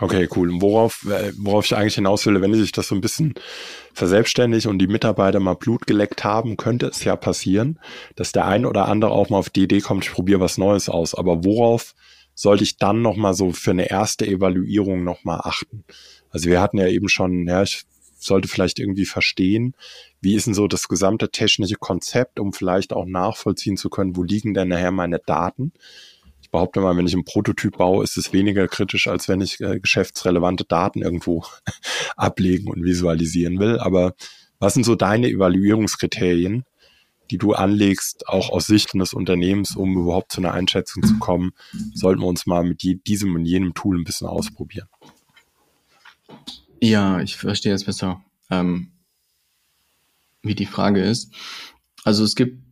Okay, 0.00 0.28
cool. 0.36 0.60
Worauf, 0.60 1.04
äh, 1.06 1.32
worauf 1.36 1.64
ich 1.64 1.76
eigentlich 1.76 1.96
hinaus 1.96 2.24
will, 2.24 2.40
wenn 2.40 2.54
sich 2.54 2.70
das 2.70 2.88
so 2.88 2.94
ein 2.94 3.00
bisschen 3.00 3.34
verselbstständigt 3.92 4.66
und 4.66 4.78
die 4.78 4.86
Mitarbeiter 4.86 5.40
mal 5.40 5.54
Blut 5.54 5.86
geleckt 5.86 6.22
haben, 6.22 6.56
könnte 6.56 6.86
es 6.86 7.02
ja 7.02 7.16
passieren, 7.16 7.80
dass 8.14 8.30
der 8.30 8.46
ein 8.46 8.64
oder 8.64 8.86
andere 8.86 9.10
auch 9.10 9.28
mal 9.28 9.38
auf 9.38 9.50
die 9.50 9.64
Idee 9.64 9.80
kommt, 9.80 10.04
ich 10.04 10.12
probiere 10.12 10.40
was 10.40 10.56
Neues 10.56 10.88
aus. 10.88 11.16
Aber 11.16 11.44
worauf 11.44 11.94
sollte 12.34 12.62
ich 12.62 12.76
dann 12.76 13.02
nochmal 13.02 13.34
so 13.34 13.50
für 13.50 13.72
eine 13.72 13.90
erste 13.90 14.24
Evaluierung 14.24 15.02
nochmal 15.02 15.40
achten? 15.42 15.84
Also 16.30 16.48
wir 16.48 16.60
hatten 16.60 16.78
ja 16.78 16.88
eben 16.88 17.08
schon, 17.08 17.46
ja, 17.46 17.62
ich 17.62 17.84
sollte 18.18 18.48
vielleicht 18.48 18.78
irgendwie 18.78 19.06
verstehen, 19.06 19.74
wie 20.20 20.34
ist 20.34 20.46
denn 20.46 20.54
so 20.54 20.66
das 20.66 20.88
gesamte 20.88 21.30
technische 21.30 21.76
Konzept, 21.76 22.40
um 22.40 22.52
vielleicht 22.52 22.92
auch 22.92 23.06
nachvollziehen 23.06 23.76
zu 23.76 23.90
können, 23.90 24.16
wo 24.16 24.24
liegen 24.24 24.54
denn 24.54 24.68
nachher 24.68 24.90
meine 24.90 25.20
Daten? 25.24 25.72
ich 26.48 26.52
behaupte 26.52 26.80
mal, 26.80 26.96
wenn 26.96 27.06
ich 27.06 27.12
einen 27.12 27.26
Prototyp 27.26 27.76
baue, 27.76 28.02
ist 28.02 28.16
es 28.16 28.32
weniger 28.32 28.68
kritisch, 28.68 29.06
als 29.06 29.28
wenn 29.28 29.42
ich 29.42 29.60
äh, 29.60 29.80
geschäftsrelevante 29.80 30.64
Daten 30.64 31.02
irgendwo 31.02 31.44
ablegen 32.16 32.70
und 32.70 32.82
visualisieren 32.82 33.58
will. 33.58 33.78
Aber 33.78 34.14
was 34.58 34.72
sind 34.72 34.84
so 34.84 34.94
deine 34.94 35.28
Evaluierungskriterien, 35.28 36.64
die 37.30 37.36
du 37.36 37.52
anlegst, 37.52 38.26
auch 38.28 38.48
aus 38.48 38.66
Sicht 38.66 38.94
des 38.94 39.12
Unternehmens, 39.12 39.76
um 39.76 39.98
überhaupt 39.98 40.32
zu 40.32 40.40
einer 40.40 40.54
Einschätzung 40.54 41.02
zu 41.02 41.18
kommen? 41.18 41.50
Sollten 41.92 42.22
wir 42.22 42.28
uns 42.28 42.46
mal 42.46 42.64
mit 42.64 42.82
diesem 42.82 43.34
und 43.34 43.44
jenem 43.44 43.74
Tool 43.74 43.98
ein 43.98 44.04
bisschen 44.04 44.26
ausprobieren. 44.26 44.88
Ja, 46.80 47.20
ich 47.20 47.36
verstehe 47.36 47.72
jetzt 47.72 47.86
besser, 47.86 48.22
ähm, 48.50 48.92
wie 50.42 50.54
die 50.54 50.66
Frage 50.66 51.02
ist. 51.02 51.34
Also 52.04 52.24
es 52.24 52.36
gibt 52.36 52.62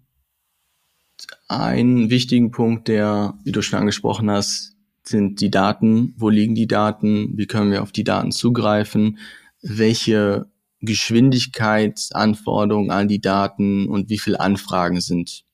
einen 1.48 2.10
wichtigen 2.10 2.50
Punkt, 2.50 2.88
der, 2.88 3.38
wie 3.44 3.52
du 3.52 3.62
schon 3.62 3.78
angesprochen 3.78 4.30
hast, 4.30 4.76
sind 5.02 5.40
die 5.40 5.50
Daten. 5.50 6.12
Wo 6.16 6.28
liegen 6.28 6.54
die 6.54 6.66
Daten? 6.66 7.36
Wie 7.36 7.46
können 7.46 7.70
wir 7.70 7.82
auf 7.82 7.92
die 7.92 8.04
Daten 8.04 8.32
zugreifen? 8.32 9.18
Welche 9.62 10.46
Geschwindigkeitsanforderungen 10.80 12.90
an 12.90 13.08
die 13.08 13.20
Daten 13.20 13.88
und 13.88 14.10
wie 14.10 14.18
viele 14.18 14.40
Anfragen 14.40 15.00
sind, 15.00 15.44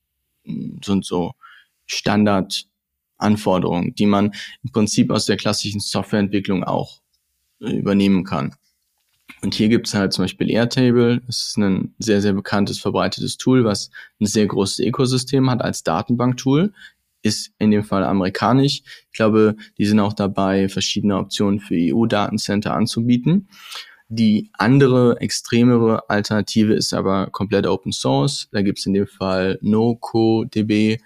sind 0.82 1.04
so 1.04 1.32
Standardanforderungen, 1.86 3.94
die 3.94 4.06
man 4.06 4.32
im 4.62 4.72
Prinzip 4.72 5.10
aus 5.10 5.26
der 5.26 5.36
klassischen 5.36 5.80
Softwareentwicklung 5.80 6.64
auch 6.64 7.01
übernehmen 7.62 8.24
kann. 8.24 8.54
Und 9.42 9.54
hier 9.54 9.68
gibt 9.68 9.88
es 9.88 9.94
halt 9.94 10.12
zum 10.12 10.24
Beispiel 10.24 10.50
Airtable. 10.50 11.20
Das 11.26 11.38
ist 11.38 11.58
ein 11.58 11.94
sehr, 11.98 12.20
sehr 12.20 12.32
bekanntes, 12.32 12.78
verbreitetes 12.78 13.38
Tool, 13.38 13.64
was 13.64 13.90
ein 14.20 14.26
sehr 14.26 14.46
großes 14.46 14.80
Ökosystem 14.80 15.50
hat 15.50 15.62
als 15.62 15.82
Datenbanktool. 15.82 16.72
Ist 17.22 17.52
in 17.58 17.70
dem 17.70 17.84
Fall 17.84 18.04
amerikanisch. 18.04 18.82
Ich 19.10 19.16
glaube, 19.16 19.56
die 19.78 19.86
sind 19.86 20.00
auch 20.00 20.12
dabei, 20.12 20.68
verschiedene 20.68 21.16
Optionen 21.16 21.60
für 21.60 21.76
EU-Datencenter 21.76 22.74
anzubieten. 22.74 23.48
Die 24.08 24.50
andere, 24.52 25.20
extremere 25.20 26.08
Alternative 26.10 26.74
ist 26.74 26.92
aber 26.92 27.28
komplett 27.30 27.66
Open 27.66 27.92
Source. 27.92 28.48
Da 28.52 28.62
gibt 28.62 28.78
es 28.78 28.86
in 28.86 28.92
dem 28.92 29.06
Fall 29.06 29.58
NoCoDB. 29.62 31.00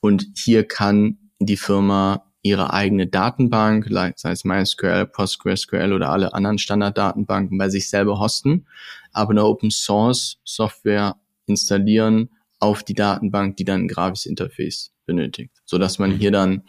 Und 0.00 0.26
hier 0.36 0.66
kann 0.66 1.18
die 1.38 1.56
Firma 1.56 2.24
ihre 2.48 2.72
eigene 2.72 3.06
Datenbank, 3.06 3.88
sei 4.16 4.30
es 4.30 4.44
MySQL, 4.44 5.06
PostgreSQL 5.06 5.92
oder 5.92 6.08
alle 6.10 6.32
anderen 6.34 6.58
Standarddatenbanken 6.58 7.58
bei 7.58 7.68
sich 7.68 7.90
selber 7.90 8.18
hosten, 8.18 8.66
aber 9.12 9.30
eine 9.30 9.44
Open 9.44 9.70
Source 9.70 10.38
Software 10.44 11.16
installieren 11.46 12.30
auf 12.58 12.82
die 12.82 12.94
Datenbank, 12.94 13.56
die 13.56 13.64
dann 13.64 13.82
ein 13.82 13.88
grafisches 13.88 14.26
Interface 14.26 14.92
benötigt, 15.06 15.52
so 15.64 15.78
dass 15.78 15.98
man 15.98 16.12
hier 16.12 16.30
dann 16.30 16.62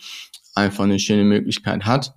einfach 0.55 0.83
eine 0.83 0.99
schöne 0.99 1.23
Möglichkeit 1.23 1.85
hat, 1.85 2.13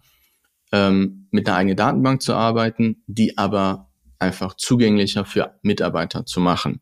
ähm, 0.72 1.28
mit 1.30 1.48
einer 1.48 1.56
eigenen 1.56 1.76
Datenbank 1.76 2.22
zu 2.22 2.34
arbeiten, 2.34 3.02
die 3.06 3.38
aber 3.38 3.90
einfach 4.18 4.54
zugänglicher 4.54 5.24
für 5.24 5.58
Mitarbeiter 5.62 6.26
zu 6.26 6.40
machen. 6.40 6.80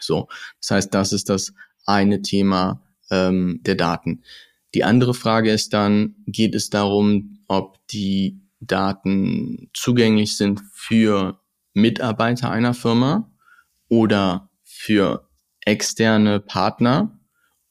So, 0.00 0.28
das 0.60 0.70
heißt, 0.70 0.94
das 0.94 1.12
ist 1.12 1.28
das 1.28 1.52
eine 1.86 2.22
Thema 2.22 2.82
ähm, 3.10 3.60
der 3.64 3.74
Daten. 3.74 4.22
Die 4.74 4.84
andere 4.84 5.14
Frage 5.14 5.50
ist 5.50 5.72
dann, 5.72 6.14
geht 6.26 6.54
es 6.54 6.70
darum, 6.70 7.38
ob 7.48 7.78
die 7.88 8.40
Daten 8.60 9.70
zugänglich 9.72 10.36
sind 10.36 10.60
für 10.72 11.40
Mitarbeiter 11.74 12.50
einer 12.50 12.74
Firma 12.74 13.30
oder 13.88 14.50
für 14.64 15.28
externe 15.64 16.40
Partner 16.40 17.18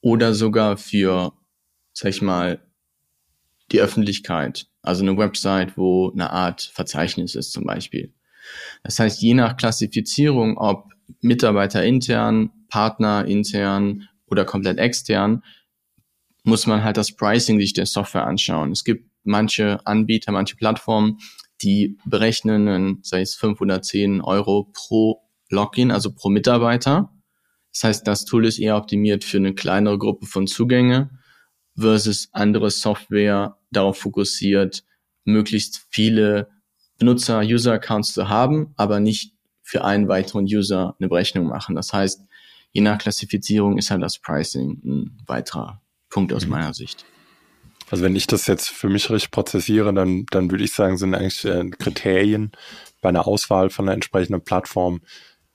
oder 0.02 0.34
sogar 0.34 0.78
für, 0.78 1.34
sag 1.94 2.10
ich 2.10 2.22
mal, 2.22 2.62
die 3.72 3.82
Öffentlichkeit. 3.82 4.68
Also 4.82 5.04
eine 5.04 5.18
Website, 5.18 5.78
wo 5.78 6.12
eine 6.12 6.32
Art 6.32 6.62
Verzeichnis 6.74 7.36
ist 7.36 7.52
zum 7.52 7.66
Beispiel. 7.66 8.14
Das 8.84 9.00
heißt, 9.00 9.22
je 9.22 9.34
nach 9.34 9.58
Klassifizierung, 9.58 10.58
ob 10.58 10.94
Mitarbeiter 11.22 11.84
intern, 11.84 12.52
Partner 12.70 13.26
intern 13.26 14.08
oder 14.28 14.46
komplett 14.46 14.78
extern, 14.78 15.44
muss 16.48 16.66
man 16.66 16.82
halt 16.84 16.96
das 16.96 17.12
Pricing 17.12 17.60
sich 17.60 17.74
der 17.74 17.86
Software 17.86 18.26
anschauen. 18.26 18.72
Es 18.72 18.86
gibt 18.86 19.12
manche 19.24 19.86
Anbieter, 19.86 20.32
manche 20.32 20.56
Plattformen, 20.56 21.20
die 21.62 21.98
berechnen, 22.06 23.00
sei 23.04 23.20
es 23.22 23.36
510 23.36 24.22
Euro 24.22 24.72
pro 24.74 25.22
Login, 25.50 25.92
also 25.92 26.14
pro 26.14 26.30
Mitarbeiter. 26.30 27.12
Das 27.74 27.84
heißt, 27.84 28.08
das 28.08 28.24
Tool 28.24 28.46
ist 28.46 28.60
eher 28.60 28.78
optimiert 28.78 29.26
für 29.26 29.38
eine 29.38 29.54
kleinere 29.54 29.98
Gruppe 29.98 30.26
von 30.26 30.48
Zugänge 30.48 31.10
versus 31.76 32.30
andere 32.32 32.72
Software 32.72 33.58
darauf 33.70 33.98
fokussiert, 33.98 34.86
möglichst 35.26 35.86
viele 35.90 36.48
Benutzer, 36.98 37.42
User-Accounts 37.42 38.14
zu 38.14 38.30
haben, 38.30 38.74
aber 38.78 39.02
nicht 39.02 39.34
für 39.64 39.84
einen 39.84 40.08
weiteren 40.08 40.46
User 40.46 40.96
eine 40.98 41.10
Berechnung 41.10 41.48
machen. 41.48 41.76
Das 41.76 41.92
heißt, 41.92 42.22
je 42.72 42.82
nach 42.82 43.00
Klassifizierung 43.00 43.78
ist 43.78 43.92
halt 43.92 44.02
das 44.02 44.18
Pricing 44.18 44.82
ein 44.86 45.18
weiterer 45.28 45.82
Punkt 46.17 46.34
aus 46.34 46.45
mhm. 46.45 46.53
meiner 46.53 46.73
Sicht. 46.73 47.06
Also 47.91 48.03
wenn 48.03 48.15
ich 48.15 48.25
das 48.25 48.47
jetzt 48.47 48.69
für 48.69 48.89
mich 48.89 49.12
richtig 49.12 49.30
prozessiere, 49.30 49.93
dann, 49.93 50.25
dann 50.32 50.49
würde 50.49 50.63
ich 50.63 50.73
sagen, 50.73 50.97
sind 50.97 51.13
eigentlich 51.13 51.45
äh, 51.45 51.69
Kriterien 51.69 52.53
bei 53.01 53.10
einer 53.10 53.27
Auswahl 53.27 53.69
von 53.69 53.86
einer 53.86 53.93
entsprechenden 53.93 54.41
Plattform 54.41 55.01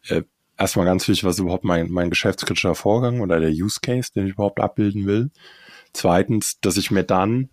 äh, 0.07 0.23
erstmal 0.57 0.87
ganz 0.87 1.09
wichtig, 1.09 1.25
was 1.25 1.41
überhaupt 1.41 1.65
mein, 1.65 1.91
mein 1.91 2.11
geschäftskritischer 2.11 2.77
Vorgang 2.77 3.23
oder 3.23 3.41
der 3.41 3.51
Use 3.51 3.81
Case, 3.83 4.11
den 4.15 4.29
ich 4.29 4.35
überhaupt 4.35 4.61
abbilden 4.61 5.05
will. 5.05 5.33
Zweitens, 5.95 6.61
dass 6.61 6.77
ich 6.77 6.93
mir 6.93 7.03
dann, 7.03 7.51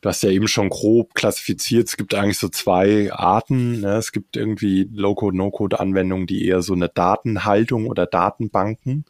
du 0.00 0.08
hast 0.08 0.22
ja 0.22 0.30
eben 0.30 0.48
schon 0.48 0.70
grob 0.70 1.12
klassifiziert, 1.12 1.88
es 1.88 1.98
gibt 1.98 2.14
eigentlich 2.14 2.38
so 2.38 2.48
zwei 2.48 3.12
Arten. 3.12 3.82
Ne? 3.82 3.96
Es 3.96 4.10
gibt 4.10 4.38
irgendwie 4.38 4.88
Low-Code, 4.90 5.36
No-Code-Anwendungen, 5.36 6.26
die 6.26 6.46
eher 6.46 6.62
so 6.62 6.72
eine 6.72 6.88
Datenhaltung 6.88 7.88
oder 7.88 8.06
Datenbanken 8.06 9.04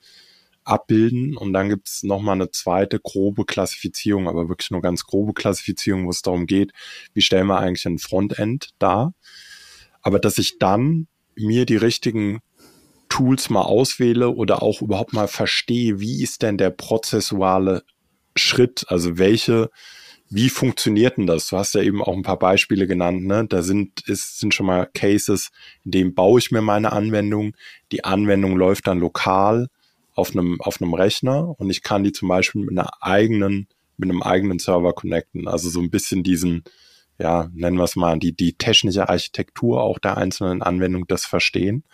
abbilden. 0.69 1.37
Und 1.37 1.53
dann 1.53 1.69
gibt 1.69 1.89
es 1.89 2.03
nochmal 2.03 2.35
eine 2.35 2.51
zweite 2.51 3.01
grobe 3.01 3.45
Klassifizierung, 3.45 4.29
aber 4.29 4.49
wirklich 4.49 4.71
nur 4.71 4.83
ganz 4.83 5.05
grobe 5.05 5.33
Klassifizierung, 5.35 6.07
wo 6.07 6.11
es 6.11 6.23
darum 6.23 6.47
geht, 6.47 6.73
wie 7.15 7.23
stellen 7.23 7.47
wir 7.47 7.59
eigentlich 7.59 7.87
ein 7.87 7.99
Frontend 7.99 8.71
dar. 8.79 9.15
Aber 10.03 10.19
dass 10.19 10.39
ich 10.39 10.59
dann 10.59 11.09
mir 11.35 11.67
die 11.67 11.77
richtigen 11.77 12.41
Tools 13.09 13.49
mal 13.51 13.63
auswähle 13.63 14.31
oder 14.31 14.63
auch 14.63 14.83
überhaupt 14.83 15.13
mal 15.13 15.29
verstehe, 15.29 16.01
wie 16.01 16.23
ist 16.23 16.43
denn 16.43 16.59
der 16.59 16.71
prozessuale 16.71 17.83
Schritt, 18.37 18.85
also 18.89 19.19
welche 19.19 19.71
wie 20.31 20.51
funktioniert 20.51 21.17
denn 21.17 21.27
das? 21.27 21.49
Du 21.49 21.57
hast 21.57 21.75
ja 21.75 21.81
eben 21.81 22.03
auch 22.03 22.15
ein 22.15 22.23
paar 22.23 22.39
Beispiele 22.39 22.87
genannt, 22.87 23.25
ne? 23.25 23.47
Da 23.49 23.63
sind, 23.63 24.07
ist, 24.07 24.39
sind 24.39 24.53
schon 24.53 24.67
mal 24.67 24.87
Cases, 24.93 25.51
in 25.87 25.93
dem 25.93 26.15
baue 26.15 26.39
ich 26.39 26.51
mir 26.51 26.61
meine 26.61 26.93
Anwendung. 26.93 27.57
Die 27.93 28.05
Anwendung 28.05 28.57
läuft 28.57 28.87
dann 28.87 28.99
lokal 28.99 29.69
auf 30.19 30.33
einem, 30.33 30.61
auf 30.61 30.83
einem 30.83 30.95
Rechner 30.95 31.55
und 31.59 31.71
ich 31.71 31.83
kann 31.83 32.03
die 32.03 32.13
zum 32.13 32.29
Beispiel 32.29 32.63
mit 32.63 32.77
einer 32.77 32.91
eigenen, 33.01 33.69
mit 33.97 34.11
einem 34.11 34.23
eigenen 34.23 34.59
Server 34.59 34.93
connecten. 34.93 35.47
Also 35.47 35.71
so 35.71 35.81
ein 35.81 35.91
bisschen 35.91 36.23
diesen, 36.23 36.65
ja, 37.19 37.49
nennen 37.55 37.77
wir 37.77 37.85
es 37.85 37.97
mal, 37.97 38.19
die, 38.19 38.33
die 38.33 38.55
technische 38.55 39.09
Architektur 39.09 39.83
auch 39.83 39.99
der 39.99 40.17
einzelnen 40.17 40.63
Anwendung 40.63 41.07
das 41.07 41.25
verstehen. 41.25 41.85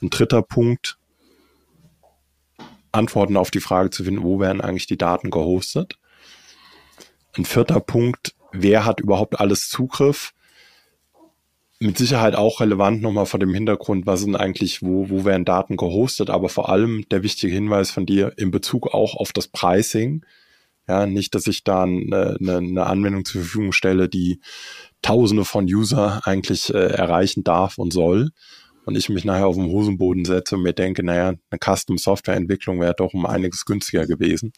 Ein 0.00 0.10
dritter 0.10 0.42
Punkt, 0.42 0.98
Antworten 2.92 3.36
auf 3.36 3.50
die 3.50 3.60
Frage 3.60 3.90
zu 3.90 4.04
finden, 4.04 4.22
wo 4.22 4.38
werden 4.38 4.60
eigentlich 4.60 4.86
die 4.86 4.98
Daten 4.98 5.30
gehostet? 5.30 5.98
Ein 7.36 7.44
vierter 7.44 7.80
Punkt, 7.80 8.34
wer 8.52 8.84
hat 8.84 9.00
überhaupt 9.00 9.40
alles 9.40 9.68
Zugriff? 9.68 10.32
Mit 11.84 11.98
Sicherheit 11.98 12.36
auch 12.36 12.60
relevant 12.60 13.02
nochmal 13.02 13.26
vor 13.26 13.40
dem 13.40 13.52
Hintergrund, 13.52 14.06
was 14.06 14.20
sind 14.20 14.36
eigentlich, 14.36 14.82
wo, 14.82 15.10
wo 15.10 15.24
werden 15.24 15.44
Daten 15.44 15.76
gehostet, 15.76 16.30
aber 16.30 16.48
vor 16.48 16.68
allem 16.68 17.04
der 17.10 17.24
wichtige 17.24 17.52
Hinweis 17.52 17.90
von 17.90 18.06
dir 18.06 18.32
in 18.36 18.52
Bezug 18.52 18.94
auch 18.94 19.16
auf 19.16 19.32
das 19.32 19.48
Pricing. 19.48 20.24
Ja, 20.86 21.06
nicht, 21.06 21.34
dass 21.34 21.48
ich 21.48 21.64
da 21.64 21.82
eine, 21.82 22.36
eine, 22.38 22.58
eine 22.58 22.86
Anwendung 22.86 23.24
zur 23.24 23.40
Verfügung 23.40 23.72
stelle, 23.72 24.08
die 24.08 24.40
Tausende 25.02 25.44
von 25.44 25.64
User 25.64 26.20
eigentlich 26.24 26.72
äh, 26.72 26.78
erreichen 26.78 27.42
darf 27.42 27.78
und 27.78 27.92
soll. 27.92 28.30
Und 28.84 28.96
ich 28.96 29.08
mich 29.08 29.24
nachher 29.24 29.48
auf 29.48 29.56
den 29.56 29.66
Hosenboden 29.66 30.24
setze 30.24 30.54
und 30.54 30.62
mir 30.62 30.74
denke, 30.74 31.02
naja, 31.02 31.34
eine 31.50 31.58
Custom-Software-Entwicklung 31.60 32.80
wäre 32.80 32.94
doch 32.94 33.12
um 33.12 33.26
einiges 33.26 33.64
günstiger 33.64 34.06
gewesen, 34.06 34.52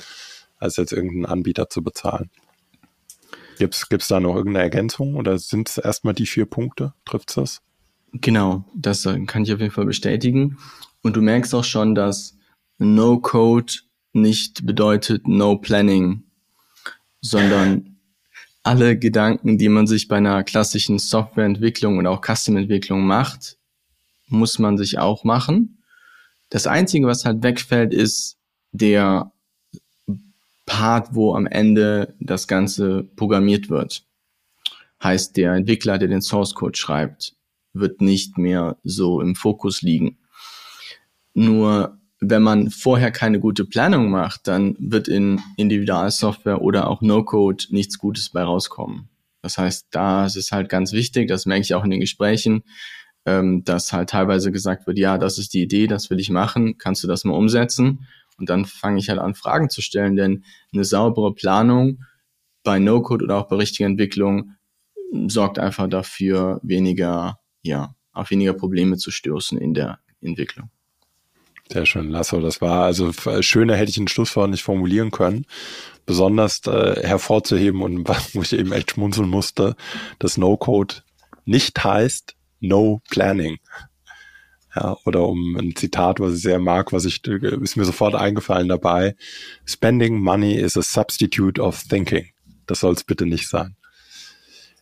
als 0.58 0.76
jetzt 0.76 0.92
irgendeinen 0.92 1.24
Anbieter 1.24 1.70
zu 1.70 1.82
bezahlen. 1.82 2.30
Gibt's 3.58 3.88
gibt's 3.88 4.08
da 4.08 4.20
noch 4.20 4.34
irgendeine 4.34 4.64
Ergänzung 4.64 5.16
oder 5.16 5.38
sind 5.38 5.68
es 5.68 5.78
erstmal 5.78 6.14
die 6.14 6.26
vier 6.26 6.46
Punkte? 6.46 6.94
Trifft's 7.04 7.34
das? 7.34 7.62
Genau, 8.12 8.64
das 8.74 9.08
kann 9.26 9.42
ich 9.42 9.52
auf 9.52 9.60
jeden 9.60 9.72
Fall 9.72 9.86
bestätigen. 9.86 10.58
Und 11.02 11.16
du 11.16 11.22
merkst 11.22 11.54
auch 11.54 11.64
schon, 11.64 11.94
dass 11.94 12.36
No-Code 12.78 13.72
nicht 14.12 14.64
bedeutet 14.64 15.26
No 15.26 15.56
Planning, 15.56 16.22
sondern 17.20 17.96
alle 18.62 18.98
Gedanken, 18.98 19.58
die 19.58 19.68
man 19.68 19.86
sich 19.86 20.08
bei 20.08 20.16
einer 20.16 20.42
klassischen 20.44 20.98
Softwareentwicklung 20.98 21.98
und 21.98 22.06
auch 22.06 22.22
Custom-Entwicklung 22.24 23.04
macht, 23.04 23.58
muss 24.28 24.58
man 24.58 24.78
sich 24.78 24.98
auch 24.98 25.24
machen. 25.24 25.82
Das 26.48 26.66
Einzige, 26.66 27.06
was 27.06 27.24
halt 27.24 27.42
wegfällt, 27.42 27.92
ist 27.92 28.38
der 28.72 29.32
Part, 30.66 31.14
wo 31.14 31.34
am 31.34 31.46
Ende 31.46 32.14
das 32.20 32.48
Ganze 32.48 33.04
programmiert 33.16 33.68
wird. 33.68 34.04
Heißt, 35.02 35.36
der 35.36 35.52
Entwickler, 35.54 35.98
der 35.98 36.08
den 36.08 36.22
Source 36.22 36.54
Code 36.54 36.78
schreibt, 36.78 37.34
wird 37.72 38.00
nicht 38.00 38.38
mehr 38.38 38.76
so 38.82 39.20
im 39.20 39.34
Fokus 39.34 39.82
liegen. 39.82 40.18
Nur 41.34 41.98
wenn 42.20 42.42
man 42.42 42.70
vorher 42.70 43.10
keine 43.10 43.40
gute 43.40 43.64
Planung 43.64 44.10
macht, 44.10 44.46
dann 44.46 44.76
wird 44.78 45.08
in 45.08 45.40
Individualsoftware 45.56 46.62
oder 46.62 46.88
auch 46.88 47.02
No-Code 47.02 47.66
nichts 47.70 47.98
Gutes 47.98 48.30
bei 48.30 48.42
rauskommen. 48.42 49.08
Das 49.42 49.58
heißt, 49.58 49.88
da 49.90 50.24
ist 50.24 50.36
es 50.36 50.52
halt 50.52 50.70
ganz 50.70 50.92
wichtig, 50.92 51.28
das 51.28 51.44
merke 51.44 51.62
ich 51.62 51.74
auch 51.74 51.84
in 51.84 51.90
den 51.90 52.00
Gesprächen, 52.00 52.62
ähm, 53.26 53.62
dass 53.64 53.92
halt 53.92 54.10
teilweise 54.10 54.52
gesagt 54.52 54.86
wird, 54.86 54.98
ja, 54.98 55.18
das 55.18 55.38
ist 55.38 55.52
die 55.52 55.62
Idee, 55.62 55.86
das 55.86 56.08
will 56.08 56.18
ich 56.18 56.30
machen, 56.30 56.78
kannst 56.78 57.02
du 57.02 57.08
das 57.08 57.24
mal 57.24 57.34
umsetzen? 57.34 58.06
Und 58.38 58.48
dann 58.48 58.64
fange 58.64 58.98
ich 58.98 59.08
halt 59.08 59.18
an, 59.18 59.34
Fragen 59.34 59.70
zu 59.70 59.80
stellen, 59.80 60.16
denn 60.16 60.44
eine 60.72 60.84
saubere 60.84 61.34
Planung 61.34 62.04
bei 62.62 62.78
No-Code 62.78 63.24
oder 63.24 63.38
auch 63.38 63.48
bei 63.48 63.56
richtiger 63.56 63.86
Entwicklung 63.86 64.52
sorgt 65.28 65.58
einfach 65.58 65.88
dafür, 65.88 66.60
weniger, 66.62 67.38
ja, 67.62 67.94
auf 68.12 68.30
weniger 68.30 68.54
Probleme 68.54 68.96
zu 68.96 69.10
stoßen 69.10 69.58
in 69.58 69.74
der 69.74 70.00
Entwicklung. 70.20 70.70
Sehr 71.70 71.86
schön, 71.86 72.10
Lasso. 72.10 72.40
Das 72.40 72.60
war 72.60 72.84
also 72.84 73.12
schöner 73.40 73.76
hätte 73.76 73.90
ich 73.90 73.98
ein 73.98 74.08
Schlusswort 74.08 74.50
nicht 74.50 74.62
formulieren 74.62 75.10
können. 75.10 75.46
Besonders 76.06 76.60
äh, 76.66 77.06
hervorzuheben 77.06 77.80
und 77.82 78.08
wo 78.34 78.42
ich 78.42 78.52
eben 78.52 78.72
echt 78.72 78.92
schmunzeln 78.92 79.28
musste, 79.28 79.76
dass 80.18 80.36
No-Code 80.36 80.96
nicht 81.44 81.82
heißt 81.82 82.36
No 82.60 83.00
Planning. 83.10 83.58
Ja, 84.74 84.96
oder 85.04 85.28
um 85.28 85.56
ein 85.56 85.76
Zitat, 85.76 86.18
was 86.18 86.34
ich 86.34 86.42
sehr 86.42 86.58
mag, 86.58 86.92
was 86.92 87.04
ich, 87.04 87.24
ist 87.24 87.76
mir 87.76 87.84
sofort 87.84 88.14
eingefallen 88.14 88.68
dabei. 88.68 89.14
Spending 89.64 90.20
money 90.20 90.54
is 90.54 90.76
a 90.76 90.82
substitute 90.82 91.60
of 91.60 91.82
thinking. 91.84 92.26
Das 92.66 92.80
soll 92.80 92.94
es 92.94 93.04
bitte 93.04 93.24
nicht 93.26 93.48
sein. 93.48 93.76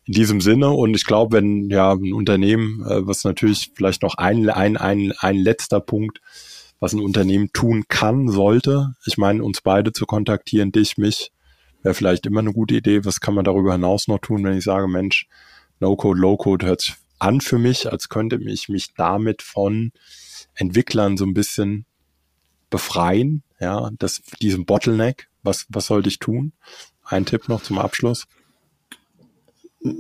In 0.05 0.15
diesem 0.15 0.41
Sinne, 0.41 0.71
und 0.71 0.95
ich 0.95 1.05
glaube, 1.05 1.37
wenn 1.37 1.69
ja 1.69 1.93
ein 1.93 2.13
Unternehmen, 2.13 2.85
äh, 2.87 3.07
was 3.07 3.25
natürlich 3.25 3.73
vielleicht 3.75 4.03
noch 4.03 4.15
ein, 4.17 4.49
ein, 4.49 4.77
ein, 4.77 5.13
ein 5.19 5.37
letzter 5.37 5.81
Punkt, 5.81 6.21
was 6.81 6.93
ein 6.93 7.01
Unternehmen 7.01 7.51
tun 7.53 7.85
kann, 7.87 8.29
sollte, 8.29 8.95
ich 9.07 9.17
meine, 9.17 9.45
uns 9.45 9.61
beide 9.61 9.93
zu 9.93 10.07
kontaktieren, 10.07 10.73
dich, 10.73 10.97
mich, 10.97 11.31
wäre 11.83 11.95
vielleicht 11.95 12.27
immer 12.27 12.41
eine 12.41 12.53
gute 12.53 12.75
Idee. 12.75 13.05
Was 13.05 13.21
kann 13.21 13.35
man 13.35 13.45
darüber 13.45 13.73
hinaus 13.73 14.09
noch 14.09 14.19
tun, 14.19 14.43
wenn 14.43 14.59
ich 14.59 14.65
sage, 14.65 14.89
Mensch, 14.89 15.27
No-Code, 15.79 16.19
Low-Code 16.19 16.67
hört 16.67 16.81
sich 16.81 16.95
an 17.23 17.41
für 17.41 17.59
mich, 17.59 17.91
als 17.91 18.09
könnte 18.09 18.41
ich 18.45 18.69
mich 18.69 18.95
damit 18.95 19.43
von 19.43 19.93
Entwicklern 20.55 21.17
so 21.17 21.25
ein 21.25 21.35
bisschen 21.35 21.87
befreien, 22.69 23.45
ja, 23.61 23.91
das, 23.99 24.23
diesem 24.41 24.67
Bottleneck. 24.67 25.29
Was, 25.45 25.67
was 25.69 25.87
sollte 25.87 26.09
ich 26.09 26.19
tun? 26.19 26.53
Ein 27.05 27.25
Tipp 27.25 27.49
noch 27.49 27.63
zum 27.63 27.79
Abschluss. 27.79 28.27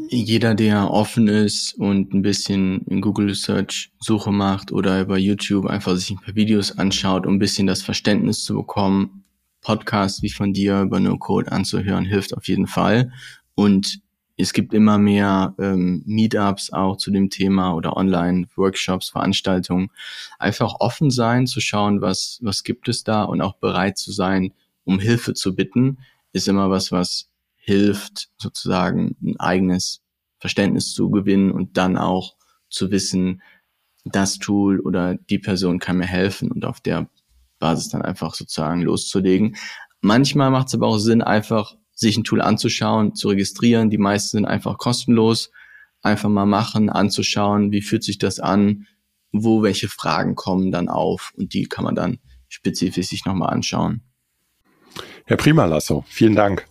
Jeder, 0.08 0.54
der 0.54 0.90
offen 0.90 1.28
ist 1.28 1.74
und 1.74 2.12
ein 2.12 2.22
bisschen 2.22 2.82
in 2.86 3.00
Google 3.00 3.34
Search 3.34 3.92
Suche 3.98 4.32
macht 4.32 4.72
oder 4.72 5.00
über 5.00 5.18
YouTube 5.18 5.66
einfach 5.66 5.96
sich 5.96 6.10
ein 6.10 6.20
paar 6.20 6.34
Videos 6.34 6.78
anschaut, 6.78 7.26
um 7.26 7.34
ein 7.34 7.40
bisschen 7.40 7.66
das 7.66 7.82
Verständnis 7.82 8.44
zu 8.44 8.54
bekommen, 8.54 9.24
Podcasts 9.60 10.22
wie 10.22 10.30
von 10.30 10.52
dir 10.52 10.82
über 10.82 10.98
No 10.98 11.18
Code 11.18 11.50
anzuhören, 11.50 12.04
hilft 12.04 12.36
auf 12.36 12.48
jeden 12.48 12.66
Fall. 12.66 13.12
Und 13.54 14.00
es 14.42 14.52
gibt 14.52 14.74
immer 14.74 14.98
mehr 14.98 15.54
ähm, 15.58 16.02
Meetups 16.04 16.72
auch 16.72 16.96
zu 16.96 17.10
dem 17.10 17.30
Thema 17.30 17.74
oder 17.74 17.96
Online-Workshops, 17.96 19.10
Veranstaltungen. 19.10 19.90
Einfach 20.38 20.74
offen 20.80 21.10
sein, 21.10 21.46
zu 21.46 21.60
schauen, 21.60 22.00
was, 22.00 22.38
was 22.42 22.64
gibt 22.64 22.88
es 22.88 23.04
da 23.04 23.22
und 23.22 23.40
auch 23.40 23.54
bereit 23.54 23.98
zu 23.98 24.10
sein, 24.10 24.52
um 24.84 24.98
Hilfe 24.98 25.34
zu 25.34 25.54
bitten, 25.54 25.98
ist 26.32 26.48
immer 26.48 26.70
was, 26.70 26.90
was 26.90 27.30
hilft, 27.54 28.30
sozusagen 28.36 29.16
ein 29.22 29.38
eigenes 29.38 30.02
Verständnis 30.38 30.92
zu 30.92 31.10
gewinnen 31.10 31.52
und 31.52 31.76
dann 31.76 31.96
auch 31.96 32.34
zu 32.68 32.90
wissen, 32.90 33.42
das 34.04 34.38
Tool 34.38 34.80
oder 34.80 35.14
die 35.14 35.38
Person 35.38 35.78
kann 35.78 35.98
mir 35.98 36.06
helfen 36.06 36.50
und 36.50 36.64
auf 36.64 36.80
der 36.80 37.08
Basis 37.60 37.90
dann 37.90 38.02
einfach 38.02 38.34
sozusagen 38.34 38.82
loszulegen. 38.82 39.54
Manchmal 40.00 40.50
macht 40.50 40.66
es 40.66 40.74
aber 40.74 40.88
auch 40.88 40.98
Sinn, 40.98 41.22
einfach 41.22 41.76
sich 41.94 42.16
ein 42.16 42.24
Tool 42.24 42.40
anzuschauen, 42.40 43.14
zu 43.14 43.28
registrieren. 43.28 43.90
Die 43.90 43.98
meisten 43.98 44.38
sind 44.38 44.46
einfach 44.46 44.78
kostenlos. 44.78 45.50
Einfach 46.02 46.28
mal 46.28 46.46
machen, 46.46 46.90
anzuschauen, 46.90 47.70
wie 47.70 47.80
fühlt 47.80 48.02
sich 48.02 48.18
das 48.18 48.40
an, 48.40 48.86
wo 49.30 49.62
welche 49.62 49.88
Fragen 49.88 50.34
kommen 50.34 50.72
dann 50.72 50.88
auf 50.88 51.32
und 51.36 51.54
die 51.54 51.66
kann 51.66 51.84
man 51.84 51.94
dann 51.94 52.18
spezifisch 52.48 53.06
sich 53.06 53.24
nochmal 53.24 53.50
anschauen. 53.50 54.02
Ja, 55.28 55.36
prima, 55.36 55.64
Lasso. 55.64 56.04
Vielen 56.08 56.34
Dank. 56.34 56.66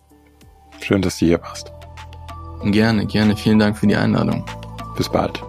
Schön, 0.82 1.00
dass 1.00 1.18
du 1.18 1.26
hier 1.26 1.40
warst. 1.40 1.72
Gerne, 2.64 3.06
gerne. 3.06 3.36
Vielen 3.36 3.58
Dank 3.58 3.78
für 3.78 3.86
die 3.86 3.96
Einladung. 3.96 4.44
Bis 4.96 5.08
bald. 5.08 5.42